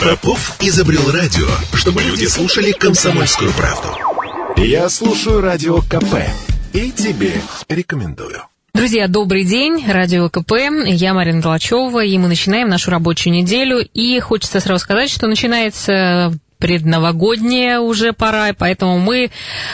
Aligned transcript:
Попов 0.00 0.56
изобрел 0.60 1.10
радио, 1.10 1.46
чтобы 1.74 2.02
люди 2.02 2.24
слушали 2.24 2.72
комсомольскую 2.72 3.52
правду. 3.52 3.88
Я 4.56 4.88
слушаю 4.88 5.42
радио 5.42 5.82
КП 5.82 6.24
и 6.72 6.90
тебе 6.90 7.34
рекомендую. 7.68 8.42
Друзья, 8.72 9.08
добрый 9.08 9.44
день. 9.44 9.84
Радио 9.86 10.30
КП. 10.30 10.52
Я 10.86 11.12
Марина 11.12 11.42
Толачева, 11.42 12.02
и 12.02 12.16
мы 12.16 12.28
начинаем 12.28 12.70
нашу 12.70 12.90
рабочую 12.90 13.34
неделю. 13.34 13.86
И 13.92 14.18
хочется 14.20 14.60
сразу 14.60 14.82
сказать, 14.82 15.10
что 15.10 15.26
начинается 15.26 16.32
предновогодняя 16.56 17.80
уже 17.80 18.14
пора, 18.14 18.54
поэтому 18.56 18.98
мы 18.98 19.30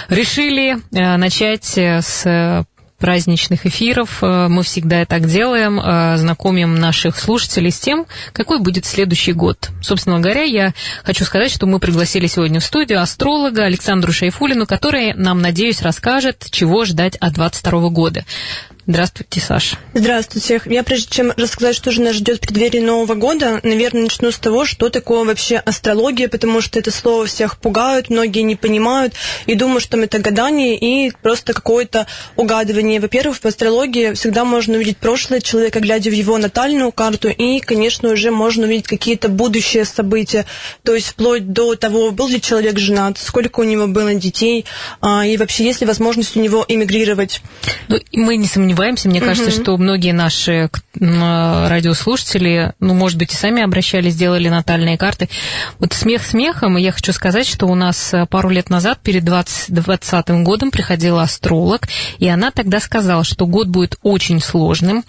решили 0.08 0.76
э, 0.92 1.16
начать 1.16 1.78
с 1.78 2.66
праздничных 2.98 3.66
эфиров. 3.66 4.22
Э, 4.22 4.48
мы 4.48 4.62
всегда 4.62 5.04
так 5.04 5.26
делаем, 5.26 5.80
э, 5.80 6.16
знакомим 6.16 6.76
наших 6.76 7.18
слушателей 7.18 7.70
с 7.70 7.78
тем, 7.78 8.06
какой 8.32 8.60
будет 8.60 8.84
следующий 8.84 9.32
год. 9.32 9.70
Собственно 9.82 10.20
говоря, 10.20 10.42
я 10.42 10.72
хочу 11.04 11.24
сказать, 11.24 11.50
что 11.50 11.66
мы 11.66 11.78
пригласили 11.78 12.26
сегодня 12.26 12.60
в 12.60 12.64
студию 12.64 13.00
астролога 13.00 13.64
Александру 13.64 14.12
Шайфулину, 14.12 14.66
который 14.66 15.14
нам, 15.14 15.40
надеюсь, 15.40 15.82
расскажет, 15.82 16.46
чего 16.50 16.84
ждать 16.84 17.16
от 17.16 17.34
2022 17.34 17.88
года. 17.90 18.24
Здравствуйте, 18.88 19.40
Саша. 19.40 19.78
Здравствуйте. 19.94 20.62
Я 20.66 20.84
прежде 20.84 21.08
чем 21.10 21.32
рассказать, 21.36 21.74
что 21.74 21.90
же 21.90 22.00
нас 22.00 22.14
ждет 22.14 22.36
в 22.36 22.40
преддверии 22.42 22.78
Нового 22.78 23.16
года, 23.16 23.58
наверное, 23.64 24.02
начну 24.02 24.30
с 24.30 24.38
того, 24.38 24.64
что 24.64 24.90
такое 24.90 25.24
вообще 25.24 25.56
астрология, 25.56 26.28
потому 26.28 26.60
что 26.60 26.78
это 26.78 26.92
слово 26.92 27.26
всех 27.26 27.58
пугают, 27.58 28.10
многие 28.10 28.42
не 28.42 28.54
понимают 28.54 29.14
и 29.46 29.56
думают, 29.56 29.82
что 29.82 29.98
это 29.98 30.20
гадание 30.20 30.78
и 30.78 31.10
просто 31.20 31.52
какое-то 31.52 32.06
угадывание. 32.36 33.00
Во-первых, 33.00 33.38
в 33.38 33.44
астрологии 33.44 34.12
всегда 34.12 34.44
можно 34.44 34.76
увидеть 34.76 34.98
прошлое 34.98 35.40
человека, 35.40 35.80
глядя 35.80 36.10
в 36.10 36.14
его 36.14 36.38
натальную 36.38 36.92
карту, 36.92 37.28
и, 37.28 37.58
конечно, 37.58 38.10
уже 38.10 38.30
можно 38.30 38.66
увидеть 38.66 38.86
какие-то 38.86 39.28
будущие 39.28 39.84
события, 39.84 40.46
то 40.84 40.94
есть 40.94 41.08
вплоть 41.08 41.52
до 41.52 41.74
того, 41.74 42.12
был 42.12 42.28
ли 42.28 42.40
человек 42.40 42.78
женат, 42.78 43.18
сколько 43.18 43.60
у 43.60 43.64
него 43.64 43.88
было 43.88 44.14
детей, 44.14 44.64
а, 45.00 45.26
и 45.26 45.36
вообще 45.36 45.64
есть 45.64 45.80
ли 45.80 45.88
возможность 45.88 46.36
у 46.36 46.40
него 46.40 46.64
эмигрировать. 46.68 47.42
Ну, 47.88 47.98
мы 48.12 48.36
не 48.36 48.46
сомневаемся 48.46 48.75
сомневаемся. 48.76 49.08
Мне 49.08 49.20
кажется, 49.20 49.50
угу. 49.50 49.62
что 49.62 49.76
многие 49.76 50.12
наши 50.12 50.70
радиослушатели, 50.98 52.72
ну, 52.80 52.94
может 52.94 53.18
быть, 53.18 53.32
и 53.32 53.36
сами 53.36 53.62
обращались, 53.62 54.14
сделали 54.14 54.48
натальные 54.48 54.96
карты. 54.98 55.28
Вот 55.78 55.92
смех 55.92 56.24
смехом, 56.24 56.76
я 56.76 56.92
хочу 56.92 57.12
сказать, 57.12 57.46
что 57.46 57.66
у 57.66 57.74
нас 57.74 58.14
э, 58.14 58.26
пару 58.26 58.48
лет 58.48 58.70
назад, 58.70 59.00
перед 59.02 59.24
2020 59.24 60.30
годом, 60.42 60.70
приходила 60.70 61.22
астролог, 61.22 61.82
и 62.18 62.28
она 62.28 62.50
тогда 62.50 62.80
сказала, 62.80 63.24
что 63.24 63.46
год 63.46 63.68
будет 63.68 63.96
очень 64.02 64.40
сложным, 64.40 65.04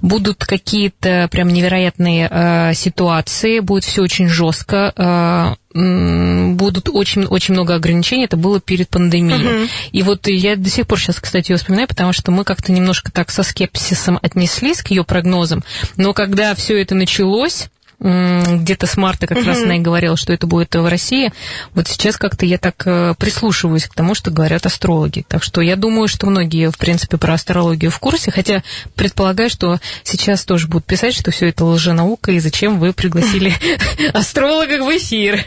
будут 0.00 0.44
какие-то 0.44 1.28
прям 1.30 1.48
невероятные 1.48 2.28
э, 2.30 2.74
ситуации, 2.74 3.60
будет 3.60 3.84
все 3.84 4.02
очень 4.02 4.28
жестко, 4.28 4.92
э, 4.96 5.61
будут 5.74 6.88
очень, 6.88 7.24
очень 7.24 7.54
много 7.54 7.74
ограничений. 7.74 8.24
Это 8.24 8.36
было 8.36 8.60
перед 8.60 8.88
пандемией. 8.88 9.62
Угу. 9.62 9.70
И 9.92 10.02
вот 10.02 10.26
я 10.26 10.56
до 10.56 10.68
сих 10.68 10.86
пор 10.86 11.00
сейчас, 11.00 11.20
кстати, 11.20 11.52
ее 11.52 11.56
вспоминаю, 11.56 11.88
потому 11.88 12.12
что 12.12 12.30
мы 12.30 12.44
как-то 12.44 12.72
немножко 12.72 13.10
так 13.10 13.30
со 13.30 13.42
скепсисом 13.42 14.18
отнеслись 14.22 14.82
к 14.82 14.88
ее 14.88 15.04
прогнозам. 15.04 15.64
Но 15.96 16.12
когда 16.12 16.54
все 16.54 16.80
это 16.80 16.94
началось, 16.94 17.68
где-то 18.02 18.86
с 18.86 18.96
марта 18.96 19.26
как 19.26 19.44
раз 19.44 19.62
она 19.62 19.76
и 19.76 19.80
говорила, 19.80 20.16
что 20.16 20.32
это 20.32 20.46
будет 20.46 20.74
в 20.74 20.88
России. 20.88 21.32
Вот 21.74 21.86
сейчас 21.86 22.16
как-то 22.16 22.44
я 22.44 22.58
так 22.58 22.82
э, 22.86 23.14
прислушиваюсь 23.16 23.86
к 23.86 23.94
тому, 23.94 24.14
что 24.14 24.30
говорят 24.30 24.66
астрологи. 24.66 25.24
Так 25.28 25.44
что 25.44 25.60
я 25.60 25.76
думаю, 25.76 26.08
что 26.08 26.26
многие, 26.26 26.70
в 26.70 26.78
принципе, 26.78 27.16
про 27.16 27.34
астрологию 27.34 27.90
в 27.90 27.98
курсе, 28.00 28.32
хотя 28.32 28.62
предполагаю, 28.96 29.50
что 29.50 29.78
сейчас 30.02 30.44
тоже 30.44 30.66
будут 30.66 30.84
писать, 30.84 31.14
что 31.14 31.30
все 31.30 31.48
это 31.48 31.64
лженаука, 31.64 32.32
и 32.32 32.40
зачем 32.40 32.80
вы 32.80 32.92
пригласили 32.92 33.54
астрологов 34.12 34.86
в 34.86 34.96
эфир. 34.96 35.44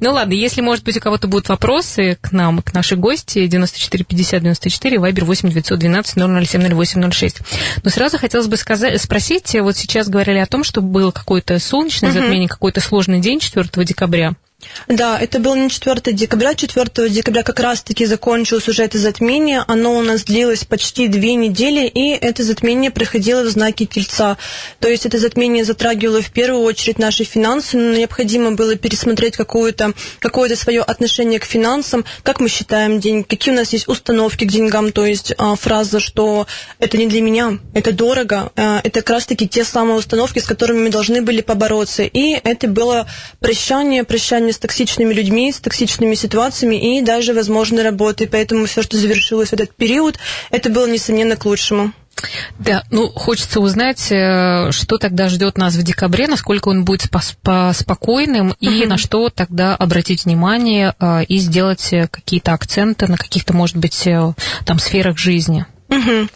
Ну 0.00 0.12
ладно, 0.12 0.34
если, 0.34 0.60
может 0.60 0.84
быть, 0.84 0.96
у 0.96 1.00
кого-то 1.00 1.26
будут 1.26 1.48
вопросы 1.48 2.16
к 2.20 2.30
нам, 2.30 2.62
к 2.62 2.72
нашей 2.74 2.96
гости, 2.96 3.46
94 3.46 4.04
50 4.04 4.42
94, 4.42 4.98
вайбер 4.98 5.24
8 5.24 5.48
912 5.48 6.14
007 6.14 6.80
0806. 6.80 7.38
Но 7.82 7.90
сразу 7.90 8.18
хотелось 8.18 8.46
бы 8.46 8.56
сказать, 8.56 9.00
спросить, 9.02 9.56
вот 9.60 9.76
сейчас 9.76 10.08
говорили 10.08 10.38
о 10.38 10.46
том, 10.46 10.62
что 10.62 10.80
был 10.80 11.10
какой-то 11.10 11.58
солнечное 11.72 12.10
угу. 12.10 12.18
затмение, 12.18 12.48
какой-то 12.48 12.82
сложный 12.82 13.20
день 13.20 13.40
4 13.40 13.66
декабря. 13.86 14.34
Да, 14.88 15.18
это 15.18 15.38
был 15.38 15.54
не 15.54 15.70
4 15.70 16.12
декабря. 16.12 16.54
4 16.54 17.08
декабря 17.08 17.42
как 17.42 17.60
раз-таки 17.60 18.06
закончилось 18.06 18.68
уже 18.68 18.82
это 18.82 18.98
затмение. 18.98 19.64
Оно 19.66 19.96
у 19.96 20.02
нас 20.02 20.24
длилось 20.24 20.64
почти 20.64 21.08
две 21.08 21.34
недели, 21.34 21.86
и 21.86 22.10
это 22.10 22.42
затмение 22.42 22.90
проходило 22.90 23.42
в 23.42 23.48
знаке 23.48 23.86
Тельца. 23.86 24.36
То 24.80 24.88
есть 24.88 25.06
это 25.06 25.18
затмение 25.18 25.64
затрагивало 25.64 26.22
в 26.22 26.30
первую 26.30 26.62
очередь 26.62 26.98
наши 26.98 27.24
финансы. 27.24 27.76
Но 27.76 27.96
необходимо 27.96 28.52
было 28.52 28.74
пересмотреть 28.74 29.36
какое-то 29.36 29.92
какое 30.18 30.54
свое 30.56 30.82
отношение 30.82 31.38
к 31.40 31.44
финансам, 31.44 32.04
как 32.22 32.40
мы 32.40 32.48
считаем 32.48 33.00
деньги, 33.00 33.24
какие 33.26 33.54
у 33.54 33.56
нас 33.56 33.72
есть 33.72 33.88
установки 33.88 34.44
к 34.44 34.50
деньгам. 34.50 34.92
То 34.92 35.06
есть 35.06 35.32
а, 35.38 35.56
фраза, 35.56 36.00
что 36.00 36.46
это 36.78 36.98
не 36.98 37.06
для 37.06 37.20
меня, 37.20 37.58
это 37.74 37.92
дорого. 37.92 38.52
А, 38.56 38.80
это 38.82 39.00
как 39.00 39.10
раз-таки 39.10 39.48
те 39.48 39.64
самые 39.64 39.96
установки, 39.96 40.38
с 40.38 40.44
которыми 40.44 40.84
мы 40.84 40.90
должны 40.90 41.22
были 41.22 41.40
побороться. 41.40 42.02
И 42.02 42.32
это 42.32 42.68
было 42.68 43.08
прощание, 43.40 44.04
прощание 44.04 44.51
с 44.52 44.58
токсичными 44.58 45.12
людьми, 45.12 45.52
с 45.52 45.60
токсичными 45.60 46.14
ситуациями 46.14 46.98
и 46.98 47.02
даже 47.02 47.34
возможной 47.34 47.82
работой. 47.82 48.28
Поэтому 48.28 48.66
все, 48.66 48.82
что 48.82 48.96
завершилось 48.96 49.50
в 49.50 49.54
этот 49.54 49.74
период, 49.74 50.18
это 50.50 50.70
было, 50.70 50.88
несомненно, 50.88 51.36
к 51.36 51.44
лучшему. 51.44 51.92
Да, 52.58 52.84
ну 52.90 53.08
хочется 53.10 53.60
узнать, 53.60 54.12
э, 54.12 54.70
что 54.70 54.98
тогда 54.98 55.28
ждет 55.28 55.58
нас 55.58 55.74
в 55.74 55.82
декабре, 55.82 56.28
насколько 56.28 56.68
он 56.68 56.84
будет 56.84 57.02
спокойным 57.02 58.50
uh-huh. 58.50 58.56
и 58.60 58.86
на 58.86 58.96
что 58.96 59.28
тогда 59.28 59.74
обратить 59.74 60.24
внимание 60.24 60.94
э, 60.98 61.24
и 61.24 61.38
сделать 61.38 61.92
э, 61.92 62.08
какие-то 62.08 62.52
акценты 62.52 63.08
на 63.08 63.16
каких-то, 63.16 63.54
может 63.54 63.76
быть, 63.76 64.08
там 64.64 64.78
сферах 64.78 65.18
жизни. 65.18 65.66
Угу. 65.92 66.28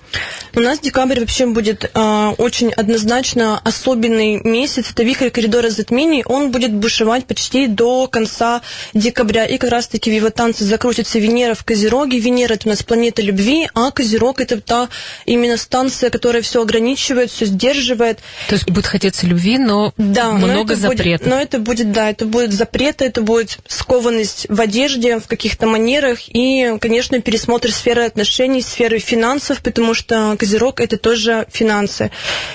У 0.57 0.61
нас 0.61 0.81
декабрь 0.81 1.21
вообще 1.21 1.47
будет 1.47 1.91
э, 1.93 2.35
очень 2.39 2.73
однозначно 2.73 3.61
особенный 3.63 4.41
месяц. 4.43 4.91
Это 4.91 5.03
вихрь 5.03 5.31
коридора 5.31 5.71
затмений. 5.71 6.23
Он 6.25 6.51
будет 6.51 6.73
бушевать 6.73 7.27
почти 7.27 7.67
до 7.67 8.07
конца 8.07 8.63
декабря. 8.95 9.45
И 9.45 9.59
как 9.59 9.71
раз-таки 9.71 10.11
в 10.11 10.15
его 10.15 10.31
танце 10.31 10.65
закрутится 10.65 11.19
Венера 11.19 11.55
в 11.55 11.65
Козероге. 11.65 12.19
Венера– 12.19 12.55
это 12.55 12.69
у 12.69 12.71
нас 12.71 12.83
планета 12.83 13.23
любви, 13.23 13.69
а 13.75 13.91
Козерог– 13.91 14.41
это 14.43 14.61
та 14.61 14.89
именно 15.27 15.57
станция, 15.57 16.11
которая 16.11 16.43
все 16.43 16.63
ограничивает, 16.63 17.31
все 17.31 17.47
сдерживает. 17.47 18.21
То 18.49 18.55
есть 18.55 18.71
будет 18.71 18.87
хотеться 18.87 19.27
любви, 19.27 19.59
но 19.59 19.93
да, 19.97 20.33
много 20.33 20.75
но 20.75 20.81
запретов. 20.81 21.25
Будет, 21.25 21.27
но 21.27 21.41
это 21.41 21.59
будет, 21.59 21.93
да, 21.93 22.11
это 22.11 22.25
будет 22.25 22.53
запреты, 22.53 23.05
это 23.05 23.21
будет 23.21 23.59
скованность 23.69 24.47
в 24.49 24.61
одежде, 24.61 25.19
в 25.19 25.27
каких-то 25.27 25.67
манерах 25.67 26.21
и, 26.29 26.77
конечно, 26.81 27.21
пересмотр 27.21 27.71
сферы 27.71 28.05
отношений, 28.05 28.63
сферы 28.63 28.99
финансов 28.99 29.46
финансов, 29.47 29.63
потому 29.63 29.95
что 29.95 30.37
Козерог– 30.39 30.81
это 30.83 30.97
тоже 30.97 31.47
финансы. 31.51 32.11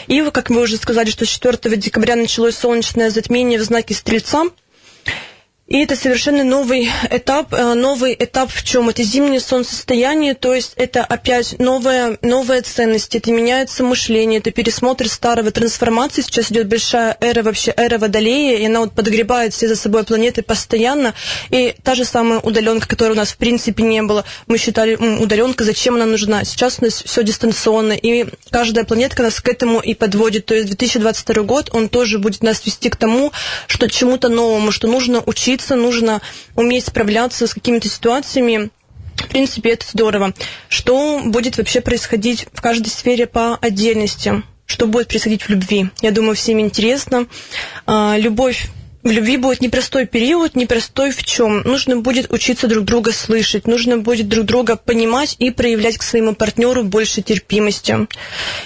И, 0.08 0.22
как 0.32 0.50
мы 0.50 0.62
уже 0.62 0.78
сказали, 0.78 1.10
что 1.10 1.26
4 1.26 1.78
декабря 1.78 2.16
началось 2.16 2.58
солнечное 2.58 3.10
затмение 3.10 3.60
в 3.60 3.64
знаке 3.64 3.94
Стрельца– 3.94 4.46
и 5.72 5.78
это 5.78 5.96
совершенно 5.96 6.44
новый 6.44 6.92
этап. 7.10 7.54
Э, 7.54 7.76
новый 7.76 8.14
этап 8.20 8.52
в 8.52 8.62
чем? 8.62 8.90
Это 8.90 9.04
зимнее 9.04 9.40
солнцестояние, 9.40 10.34
то 10.34 10.54
есть 10.54 10.74
это 10.76 11.02
опять 11.06 11.58
новая, 11.60 12.18
новая 12.22 12.62
ценность, 12.62 13.16
это 13.16 13.32
меняется 13.32 13.82
мышление, 13.82 14.40
это 14.40 14.52
пересмотр 14.52 15.08
старого, 15.08 15.50
трансформации. 15.50 16.24
Сейчас 16.24 16.52
идет 16.52 16.68
большая 16.68 17.16
эра, 17.22 17.42
вообще 17.42 17.74
эра 17.78 17.98
Водолея, 17.98 18.58
и 18.58 18.66
она 18.66 18.82
вот 18.82 18.92
подгребает 18.92 19.54
все 19.54 19.70
за 19.70 19.78
собой 19.78 20.04
планеты 20.04 20.42
постоянно. 20.42 21.14
И 21.52 21.74
та 21.84 21.96
же 21.96 22.04
самая 22.04 22.40
удаленка, 22.40 22.86
которой 22.86 23.14
у 23.14 23.16
нас 23.16 23.30
в 23.30 23.38
принципе 23.38 23.84
не 23.84 24.02
было. 24.02 24.26
Мы 24.48 24.58
считали, 24.58 24.96
удаленка, 24.96 25.64
зачем 25.64 25.96
она 25.96 26.06
нужна? 26.06 26.44
Сейчас 26.44 26.80
у 26.82 26.84
нас 26.84 27.02
все 27.02 27.24
дистанционно, 27.24 27.94
и 27.94 28.26
каждая 28.50 28.84
планетка 28.84 29.24
нас 29.24 29.40
к 29.40 29.48
этому 29.48 29.80
и 29.80 29.94
подводит. 29.94 30.48
То 30.48 30.54
есть 30.54 30.68
2022 30.68 31.44
год, 31.44 31.70
он 31.72 31.88
тоже 31.88 32.20
будет 32.20 32.44
нас 32.44 32.66
вести 32.66 32.90
к 32.90 32.98
тому, 32.98 33.32
что 33.68 33.88
чему-то 33.88 34.28
новому, 34.28 34.72
что 34.72 34.90
нужно 34.90 35.24
учиться 35.26 35.61
учиться, 35.62 35.76
нужно 35.76 36.22
уметь 36.56 36.86
справляться 36.86 37.48
с 37.48 37.54
какими-то 37.54 37.88
ситуациями. 37.88 38.72
В 39.16 39.28
принципе, 39.28 39.72
это 39.72 39.86
здорово. 39.92 40.34
Что 40.68 41.22
будет 41.24 41.58
вообще 41.58 41.82
происходить 41.82 42.48
в 42.54 42.62
каждой 42.62 42.88
сфере 42.90 43.28
по 43.28 43.56
отдельности? 43.56 44.44
Что 44.66 44.88
будет 44.88 45.08
происходить 45.10 45.44
в 45.44 45.50
любви? 45.50 45.90
Я 46.02 46.12
думаю, 46.12 46.36
всем 46.36 46.60
интересно. 46.60 47.28
А, 47.86 48.16
любовь 48.18 48.70
в 49.04 49.10
любви 49.10 49.38
будет 49.38 49.62
непростой 49.62 50.06
период, 50.06 50.56
непростой 50.56 51.12
в 51.12 51.24
чем? 51.24 51.62
Нужно 51.62 51.98
будет 51.98 52.32
учиться 52.32 52.68
друг 52.68 52.86
друга 52.86 53.12
слышать, 53.12 53.68
нужно 53.68 53.98
будет 53.98 54.28
друг 54.28 54.46
друга 54.46 54.76
понимать 54.76 55.36
и 55.40 55.50
проявлять 55.50 55.98
к 55.98 56.04
своему 56.04 56.36
партнеру 56.36 56.84
больше 56.84 57.22
терпимости. 57.22 58.08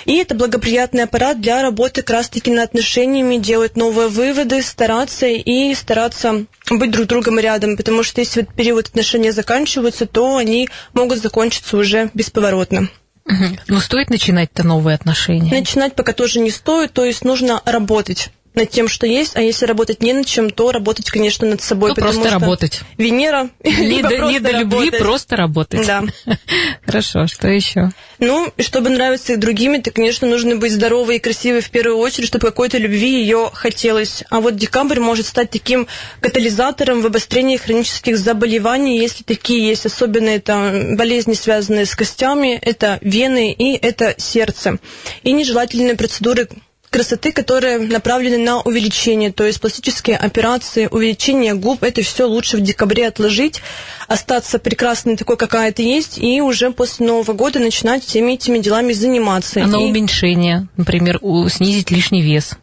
И 0.06 0.18
это 0.18 0.36
благоприятный 0.36 1.04
аппарат 1.04 1.40
для 1.40 1.62
работы 1.62 2.02
как 2.02 2.18
раз-таки 2.18 2.52
над 2.52 2.66
отношениями, 2.66 3.38
делать 3.38 3.78
новые 3.78 4.10
выводы, 4.10 4.62
стараться 4.62 5.28
и 5.28 5.74
стараться 5.74 6.46
быть 6.70 6.92
друг 6.92 7.08
другом 7.08 7.40
рядом, 7.40 7.78
потому 7.78 8.04
что 8.04 8.22
если 8.22 8.42
вот 8.42 8.54
период 8.54 8.88
отношения 8.88 9.32
заканчиваются, 9.32 10.06
то 10.06 10.38
они 10.38 10.70
могут 10.94 11.20
закончиться 11.20 11.78
уже 11.78 12.10
бесповоротно. 12.14 12.90
Угу. 13.26 13.58
Но 13.68 13.80
стоит 13.80 14.10
начинать-то 14.10 14.64
новые 14.64 14.96
отношения? 14.96 15.52
Начинать 15.52 15.96
пока 15.96 16.14
тоже 16.14 16.40
не 16.40 16.52
стоит, 16.52 16.94
то 16.94 17.04
есть 17.04 17.24
нужно 17.24 17.62
работать 17.66 18.30
над 18.56 18.70
тем, 18.70 18.88
что 18.88 19.06
есть, 19.06 19.36
а 19.36 19.42
если 19.42 19.66
работать 19.66 20.02
не 20.02 20.14
над 20.14 20.26
чем, 20.26 20.50
то 20.50 20.72
работать, 20.72 21.10
конечно, 21.10 21.48
над 21.48 21.62
собой. 21.62 21.90
Ну, 21.90 21.96
просто 21.96 22.30
работать. 22.30 22.82
Венера 22.98 23.50
не 23.64 24.02
до, 24.02 24.18
не 24.26 24.40
до 24.40 24.52
любви, 24.52 24.92
просто 24.92 25.36
работать. 25.36 25.86
Да. 25.86 26.04
Хорошо, 26.86 27.28
что 27.28 27.48
еще? 27.48 27.92
Ну, 28.20 28.52
чтобы 28.60 28.90
нравиться 28.90 29.34
и 29.34 29.36
другими, 29.36 29.80
то, 29.80 29.92
конечно, 29.92 30.28
нужно 30.28 30.56
быть 30.56 30.72
здоровой 30.72 31.18
и 31.18 31.20
красивой 31.20 31.62
в 31.62 31.70
первую 31.70 31.98
очередь, 31.98 32.28
чтобы 32.28 32.48
какой-то 32.48 32.78
любви 32.78 33.22
ее 33.22 33.50
хотелось. 33.54 34.24
А 34.30 34.40
вот 34.40 34.56
декабрь 34.56 35.00
может 35.00 35.26
стать 35.26 35.50
таким 35.50 35.88
катализатором 36.22 37.02
в 37.02 37.06
обострении 37.06 37.58
хронических 37.58 38.18
заболеваний, 38.18 39.00
если 39.00 39.24
такие 39.24 39.68
есть. 39.68 39.86
Особенно 39.86 40.30
это 40.30 40.96
болезни, 40.98 41.34
связанные 41.34 41.86
с 41.86 41.96
костями, 41.96 42.58
это 42.62 43.00
вены 43.02 43.52
и 43.52 43.76
это 43.76 44.16
сердце. 44.18 44.80
И 45.24 45.32
нежелательные 45.32 45.96
процедуры 45.96 46.48
красоты, 46.96 47.34
которые 47.34 47.78
направлены 47.78 48.38
на 48.38 48.62
увеличение, 48.62 49.30
то 49.30 49.44
есть 49.44 49.60
пластические 49.60 50.16
операции, 50.16 50.88
увеличение 50.90 51.54
губ, 51.54 51.84
это 51.84 52.02
все 52.04 52.24
лучше 52.24 52.56
в 52.56 52.62
декабре 52.62 53.10
отложить, 53.10 53.62
остаться 54.08 54.60
прекрасной 54.60 55.18
такой, 55.18 55.36
какая 55.36 55.74
ты 55.74 55.84
есть, 55.84 56.18
и 56.18 56.40
уже 56.40 56.72
после 56.72 57.06
Нового 57.06 57.34
года 57.34 57.60
начинать 57.60 58.06
всеми 58.06 58.36
этими 58.36 58.60
делами 58.60 58.94
заниматься. 58.94 59.62
А 59.62 59.68
на 59.68 59.76
и... 59.76 59.90
уменьшение, 59.90 60.70
например, 60.78 61.20
снизить 61.50 61.92
лишний 61.92 62.22
вес? 62.22 62.54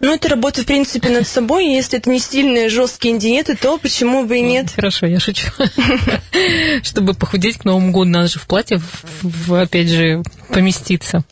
Ну, 0.00 0.14
это 0.14 0.30
работа, 0.30 0.62
в 0.62 0.66
принципе, 0.66 1.10
над 1.10 1.28
собой. 1.28 1.66
Если 1.66 1.98
это 1.98 2.08
не 2.08 2.20
сильные, 2.20 2.70
жесткие 2.70 3.18
диеты, 3.18 3.56
то 3.56 3.76
почему 3.76 4.24
бы 4.24 4.38
и 4.38 4.40
нет? 4.40 4.70
Хорошо, 4.74 5.04
я 5.04 5.20
шучу. 5.20 5.48
Чтобы 6.82 7.12
похудеть 7.12 7.58
к 7.58 7.66
Новому 7.66 7.92
году, 7.92 8.10
надо 8.10 8.28
же 8.28 8.38
в 8.38 8.46
платье, 8.46 8.80
опять 9.50 9.90
же, 9.90 10.22
поместиться. 10.48 11.24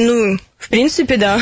Ну, 0.00 0.38
в 0.58 0.68
принципе, 0.68 1.16
да. 1.16 1.40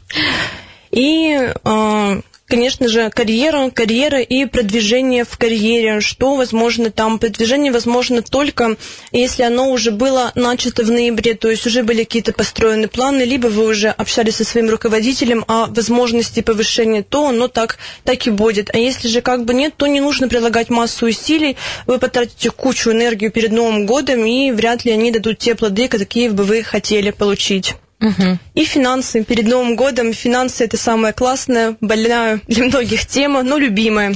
И 0.92 1.50
а, 1.64 2.20
конечно 2.50 2.88
же, 2.88 3.08
карьера, 3.10 3.70
карьера 3.70 4.20
и 4.20 4.44
продвижение 4.44 5.24
в 5.24 5.38
карьере. 5.38 6.00
Что 6.00 6.34
возможно 6.34 6.90
там? 6.90 7.18
Продвижение 7.18 7.72
возможно 7.72 8.22
только, 8.22 8.76
если 9.12 9.44
оно 9.44 9.70
уже 9.70 9.92
было 9.92 10.32
начато 10.34 10.84
в 10.84 10.90
ноябре, 10.90 11.34
то 11.34 11.48
есть 11.48 11.66
уже 11.66 11.82
были 11.82 12.04
какие-то 12.04 12.32
построены 12.32 12.88
планы, 12.88 13.22
либо 13.22 13.46
вы 13.46 13.66
уже 13.66 13.88
общались 13.88 14.36
со 14.36 14.44
своим 14.44 14.68
руководителем 14.68 15.44
о 15.46 15.66
возможности 15.66 16.40
повышения, 16.40 17.02
то 17.02 17.28
оно 17.28 17.48
так, 17.48 17.78
так 18.04 18.26
и 18.26 18.30
будет. 18.30 18.74
А 18.74 18.78
если 18.78 19.08
же 19.08 19.20
как 19.22 19.44
бы 19.44 19.54
нет, 19.54 19.74
то 19.76 19.86
не 19.86 20.00
нужно 20.00 20.28
прилагать 20.28 20.68
массу 20.68 21.06
усилий, 21.06 21.56
вы 21.86 21.98
потратите 21.98 22.50
кучу 22.50 22.90
энергию 22.90 23.30
перед 23.30 23.52
Новым 23.52 23.86
годом, 23.86 24.26
и 24.26 24.50
вряд 24.50 24.84
ли 24.84 24.90
они 24.90 25.12
дадут 25.12 25.38
те 25.38 25.54
плоды, 25.54 25.88
какие 25.88 26.28
бы 26.28 26.42
вы 26.42 26.62
хотели 26.62 27.10
получить. 27.10 27.74
Угу. 28.00 28.38
И 28.54 28.64
финансы. 28.64 29.24
Перед 29.24 29.46
Новым 29.46 29.76
годом 29.76 30.12
финансы 30.12 30.64
это 30.64 30.76
самое 30.76 31.12
классное, 31.12 31.76
больная 31.80 32.40
для 32.46 32.64
многих 32.64 33.06
тема, 33.06 33.42
но 33.42 33.58
любимая. 33.58 34.14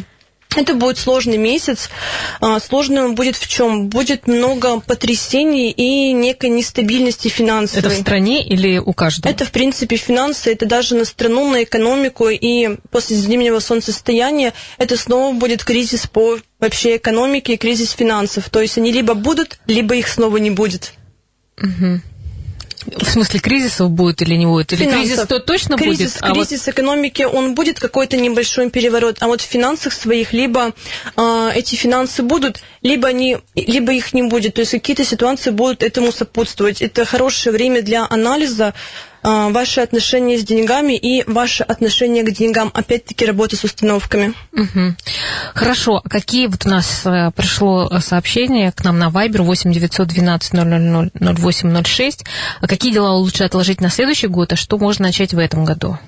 Это 0.57 0.75
будет 0.75 0.99
сложный 0.99 1.37
месяц. 1.37 1.91
А, 2.41 2.61
сложным 2.61 3.15
будет 3.15 3.37
в 3.37 3.47
чем? 3.49 3.89
Будет 3.89 4.27
много 4.27 4.81
потрясений 4.81 5.71
и 5.71 6.13
некой 6.13 6.51
нестабильности 6.51 7.29
финансовой. 7.29 7.81
Это 7.81 7.91
в 7.91 8.01
стране 8.01 8.47
или 8.47 8.79
у 8.79 8.93
каждого? 8.93 9.33
Это, 9.33 9.45
в 9.45 9.51
принципе, 9.51 9.97
финансы. 9.97 10.53
Это 10.53 10.67
даже 10.67 10.95
на 10.95 11.05
страну, 11.05 11.51
на 11.51 11.65
экономику. 11.65 12.29
И 12.29 12.77
после 12.91 13.17
зимнего 13.17 13.59
солнцестояния 13.59 14.53
это 14.79 14.97
снова 14.97 15.35
будет 15.35 15.65
кризис 15.65 16.07
по 16.07 16.39
вообще 16.61 16.97
экономике 16.97 17.55
и 17.55 17.57
кризис 17.57 17.91
финансов. 17.91 18.49
То 18.49 18.61
есть 18.61 18.79
они 18.79 18.93
либо 18.93 19.15
будут, 19.15 19.59
либо 19.67 19.97
их 19.97 20.09
снова 20.09 20.37
не 20.37 20.51
будет. 20.51 20.93
Угу. 21.61 22.01
В 22.87 23.05
смысле, 23.05 23.41
кризисов 23.41 23.91
будет 23.91 24.23
или 24.23 24.35
не 24.35 24.47
будет? 24.47 24.73
Или 24.73 24.85
Финансов. 24.85 25.01
кризис 25.03 25.27
то 25.27 25.39
точно 25.39 25.77
кризис, 25.77 26.15
будет? 26.15 26.23
А 26.23 26.33
кризис 26.33 26.67
вот... 26.67 26.75
экономики, 26.75 27.23
он 27.23 27.55
будет 27.55 27.81
какой-то 27.81 28.17
небольшой 28.17 28.71
переворот. 28.71 29.17
А 29.21 29.27
вот 29.27 29.41
в 29.41 29.45
финансах 29.45 29.93
своих 29.93 30.33
либо 30.33 30.73
э, 31.17 31.51
эти 31.55 31.75
финансы 31.75 32.23
будут, 32.23 32.63
либо, 32.83 33.09
они, 33.09 33.39
либо 33.55 33.93
их 33.93 34.13
не 34.13 34.23
будет. 34.23 34.55
То 34.55 34.61
есть 34.61 34.73
какие-то 34.73 35.05
ситуации 35.05 35.51
будут 35.51 35.83
этому 35.83 36.13
сопутствовать. 36.13 36.83
Это 36.83 37.05
хорошее 37.05 37.53
время 37.53 37.83
для 37.83 38.07
анализа 38.09 38.69
а, 38.69 38.75
ваши 39.25 39.81
отношения 39.81 40.39
с 40.39 40.45
деньгами 40.45 40.95
и 40.95 41.25
ваше 41.27 41.65
отношение 41.65 42.23
к 42.25 42.31
деньгам, 42.31 42.71
опять-таки 42.75 43.25
работа 43.25 43.57
с 43.57 43.65
установками. 43.65 44.35
Угу. 44.53 44.95
Хорошо. 45.55 46.01
А 46.05 46.09
какие 46.09 46.47
вот 46.47 46.67
у 46.67 46.69
нас 46.69 47.03
э, 47.07 47.31
пришло 47.35 47.91
сообщение 48.01 48.71
к 48.73 48.85
нам 48.85 48.99
на 48.99 49.09
Viber 49.09 49.43
8 49.43 49.73
912 49.73 50.53
000 50.53 51.11
0806. 51.15 52.25
Какие 52.61 52.93
дела 52.93 53.13
лучше 53.13 53.45
отложить 53.45 53.81
на 53.81 53.89
следующий 53.89 54.27
год, 54.27 54.53
а 54.53 54.57
что 54.57 54.79
можно 54.79 55.07
начать 55.07 55.33
в 55.33 55.39
этом 55.39 55.65
году? 55.65 55.99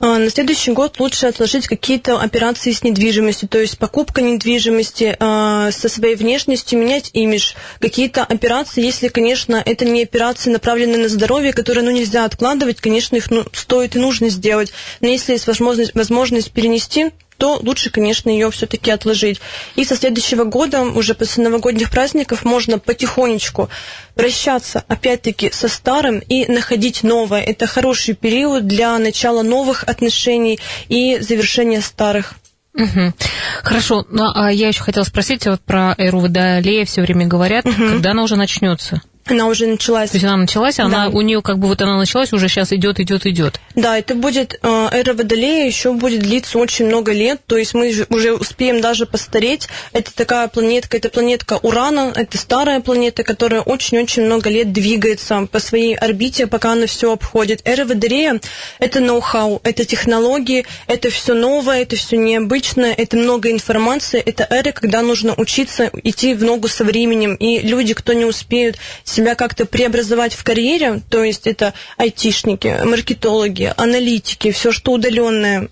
А, 0.00 0.18
на 0.18 0.30
следующий 0.30 0.72
год 0.72 0.98
лучше 0.98 1.26
отложить 1.26 1.66
какие-то 1.66 2.20
операции 2.20 2.72
с 2.72 2.82
недвижимостью, 2.82 3.48
то 3.48 3.58
есть 3.58 3.78
покупка 3.78 4.20
недвижимости 4.20 5.16
а, 5.18 5.70
со 5.70 5.88
своей 5.88 6.16
внешностью, 6.16 6.78
менять 6.78 7.10
имидж. 7.12 7.54
Какие-то 7.80 8.24
операции, 8.24 8.84
если, 8.84 9.08
конечно, 9.08 9.62
это 9.64 9.84
не 9.84 10.02
операции, 10.02 10.50
направленные 10.50 10.98
на 10.98 11.08
здоровье, 11.08 11.52
которые 11.52 11.84
ну, 11.84 11.90
нельзя 11.90 12.24
откладывать, 12.24 12.80
конечно, 12.80 13.16
их 13.16 13.30
ну, 13.30 13.44
стоит 13.52 13.96
и 13.96 13.98
нужно 13.98 14.28
сделать. 14.28 14.72
Но 15.00 15.08
если 15.08 15.32
есть 15.32 15.46
возможность, 15.46 15.94
возможность 15.94 16.52
перенести, 16.52 17.12
то 17.38 17.58
лучше, 17.62 17.90
конечно, 17.90 18.30
ее 18.30 18.50
все-таки 18.50 18.90
отложить. 18.90 19.40
И 19.74 19.84
со 19.84 19.96
следующего 19.96 20.44
года, 20.44 20.82
уже 20.82 21.14
после 21.14 21.44
новогодних 21.44 21.90
праздников, 21.90 22.44
можно 22.44 22.78
потихонечку 22.78 23.68
прощаться, 24.14 24.84
опять-таки, 24.88 25.50
со 25.52 25.68
старым 25.68 26.18
и 26.18 26.50
находить 26.50 27.02
новое. 27.02 27.42
Это 27.42 27.66
хороший 27.66 28.14
период 28.14 28.66
для 28.66 28.96
начала 28.98 29.42
новых 29.42 29.84
отношений 29.84 30.58
и 30.88 31.18
завершения 31.20 31.80
старых. 31.80 32.34
Угу. 32.74 33.14
Хорошо, 33.62 34.04
ну 34.10 34.30
а 34.34 34.52
я 34.52 34.68
еще 34.68 34.82
хотела 34.82 35.04
спросить 35.04 35.46
вот 35.46 35.62
про 35.62 35.94
эру 35.96 36.20
Водолея 36.20 36.84
все 36.84 37.00
время 37.02 37.26
говорят, 37.26 37.64
угу. 37.64 37.74
когда 37.74 38.10
она 38.10 38.22
уже 38.22 38.36
начнется? 38.36 39.00
Она 39.26 39.48
уже 39.48 39.66
началась. 39.66 40.10
То 40.10 40.16
есть 40.16 40.24
она 40.24 40.36
началась, 40.36 40.78
она 40.78 41.08
да. 41.08 41.10
у 41.10 41.20
нее 41.20 41.42
как 41.42 41.58
бы 41.58 41.66
вот 41.66 41.82
она 41.82 41.96
началась, 41.96 42.32
уже 42.32 42.48
сейчас 42.48 42.72
идет, 42.72 43.00
идет, 43.00 43.26
идет. 43.26 43.60
Да, 43.74 43.98
это 43.98 44.14
будет 44.14 44.58
э, 44.62 44.88
эра 44.92 45.14
Водолея, 45.14 45.66
еще 45.66 45.92
будет 45.92 46.20
длиться 46.20 46.58
очень 46.58 46.86
много 46.86 47.12
лет, 47.12 47.40
то 47.46 47.56
есть 47.56 47.74
мы 47.74 47.92
уже 48.08 48.32
успеем 48.34 48.80
даже 48.80 49.04
постареть. 49.04 49.68
Это 49.92 50.14
такая 50.14 50.46
планетка, 50.46 50.96
это 50.96 51.08
планетка 51.08 51.58
Урана, 51.62 52.12
это 52.14 52.38
старая 52.38 52.80
планета, 52.80 53.24
которая 53.24 53.62
очень-очень 53.62 54.24
много 54.26 54.48
лет 54.48 54.72
двигается 54.72 55.48
по 55.50 55.58
своей 55.58 55.96
орбите, 55.96 56.46
пока 56.46 56.72
она 56.72 56.86
все 56.86 57.12
обходит. 57.12 57.62
Эра 57.64 57.84
Водолея– 57.84 58.40
это 58.78 59.00
ноу-хау, 59.00 59.60
это 59.64 59.84
технологии, 59.84 60.66
это 60.86 61.10
все 61.10 61.34
новое, 61.34 61.82
это 61.82 61.96
все 61.96 62.16
необычное, 62.16 62.94
это 62.94 63.16
много 63.16 63.50
информации, 63.50 64.20
это 64.20 64.46
эра, 64.48 64.70
когда 64.70 65.02
нужно 65.02 65.34
учиться 65.36 65.90
идти 66.04 66.34
в 66.34 66.44
ногу 66.44 66.68
со 66.68 66.84
временем, 66.84 67.34
и 67.34 67.58
люди, 67.58 67.92
кто 67.92 68.12
не 68.12 68.24
успеют 68.24 68.76
себя 69.16 69.34
как-то 69.34 69.66
преобразовать 69.66 70.34
в 70.34 70.44
карьере, 70.44 71.00
то 71.08 71.24
есть 71.24 71.46
это 71.46 71.74
айтишники, 71.96 72.84
маркетологи, 72.84 73.72
аналитики, 73.76 74.52
все 74.52 74.72
что 74.72 74.92
удаленное, 74.92 75.68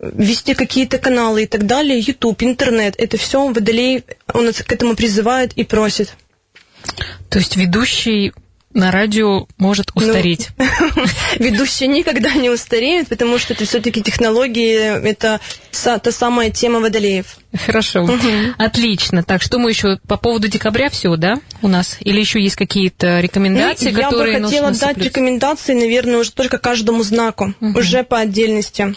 вести 0.00 0.54
какие-то 0.54 0.98
каналы 0.98 1.44
и 1.44 1.46
так 1.46 1.66
далее, 1.66 2.00
YouTube, 2.00 2.42
интернет, 2.42 2.94
это 2.98 3.16
все 3.16 3.46
Водолей, 3.46 4.04
он 4.32 4.52
к 4.52 4.72
этому 4.72 4.96
призывает 4.96 5.52
и 5.52 5.64
просит. 5.64 6.14
То 7.28 7.38
есть 7.38 7.56
ведущий 7.56 8.32
на 8.74 8.90
радио 8.90 9.46
может 9.58 9.90
ну, 9.94 10.02
устареть. 10.02 10.48
Ну, 10.58 10.66
ведущие 11.38 11.88
никогда 11.88 12.32
не 12.34 12.50
устареют, 12.50 13.08
потому 13.08 13.38
что 13.38 13.54
это 13.54 13.64
все-таки 13.64 14.02
технологии, 14.02 15.08
это 15.08 15.40
та 15.70 16.12
самая 16.12 16.50
тема 16.50 16.80
водолеев. 16.80 17.38
Хорошо, 17.66 18.04
угу. 18.04 18.28
отлично. 18.58 19.22
Так, 19.22 19.42
что 19.42 19.58
мы 19.58 19.70
еще 19.70 19.98
по 20.08 20.16
поводу 20.16 20.48
декабря 20.48 20.88
все, 20.90 21.16
да, 21.16 21.38
у 21.60 21.68
нас? 21.68 21.96
Или 22.00 22.20
еще 22.20 22.42
есть 22.42 22.56
какие-то 22.56 23.20
рекомендации, 23.20 23.90
ну, 23.90 24.02
которые 24.02 24.34
Я 24.34 24.38
бы 24.40 24.44
хотела 24.46 24.70
дать 24.70 24.98
рекомендации, 24.98 25.74
наверное, 25.74 26.18
уже 26.18 26.32
только 26.32 26.58
каждому 26.58 27.02
знаку, 27.02 27.54
угу. 27.60 27.78
уже 27.78 28.04
по 28.04 28.18
отдельности. 28.18 28.94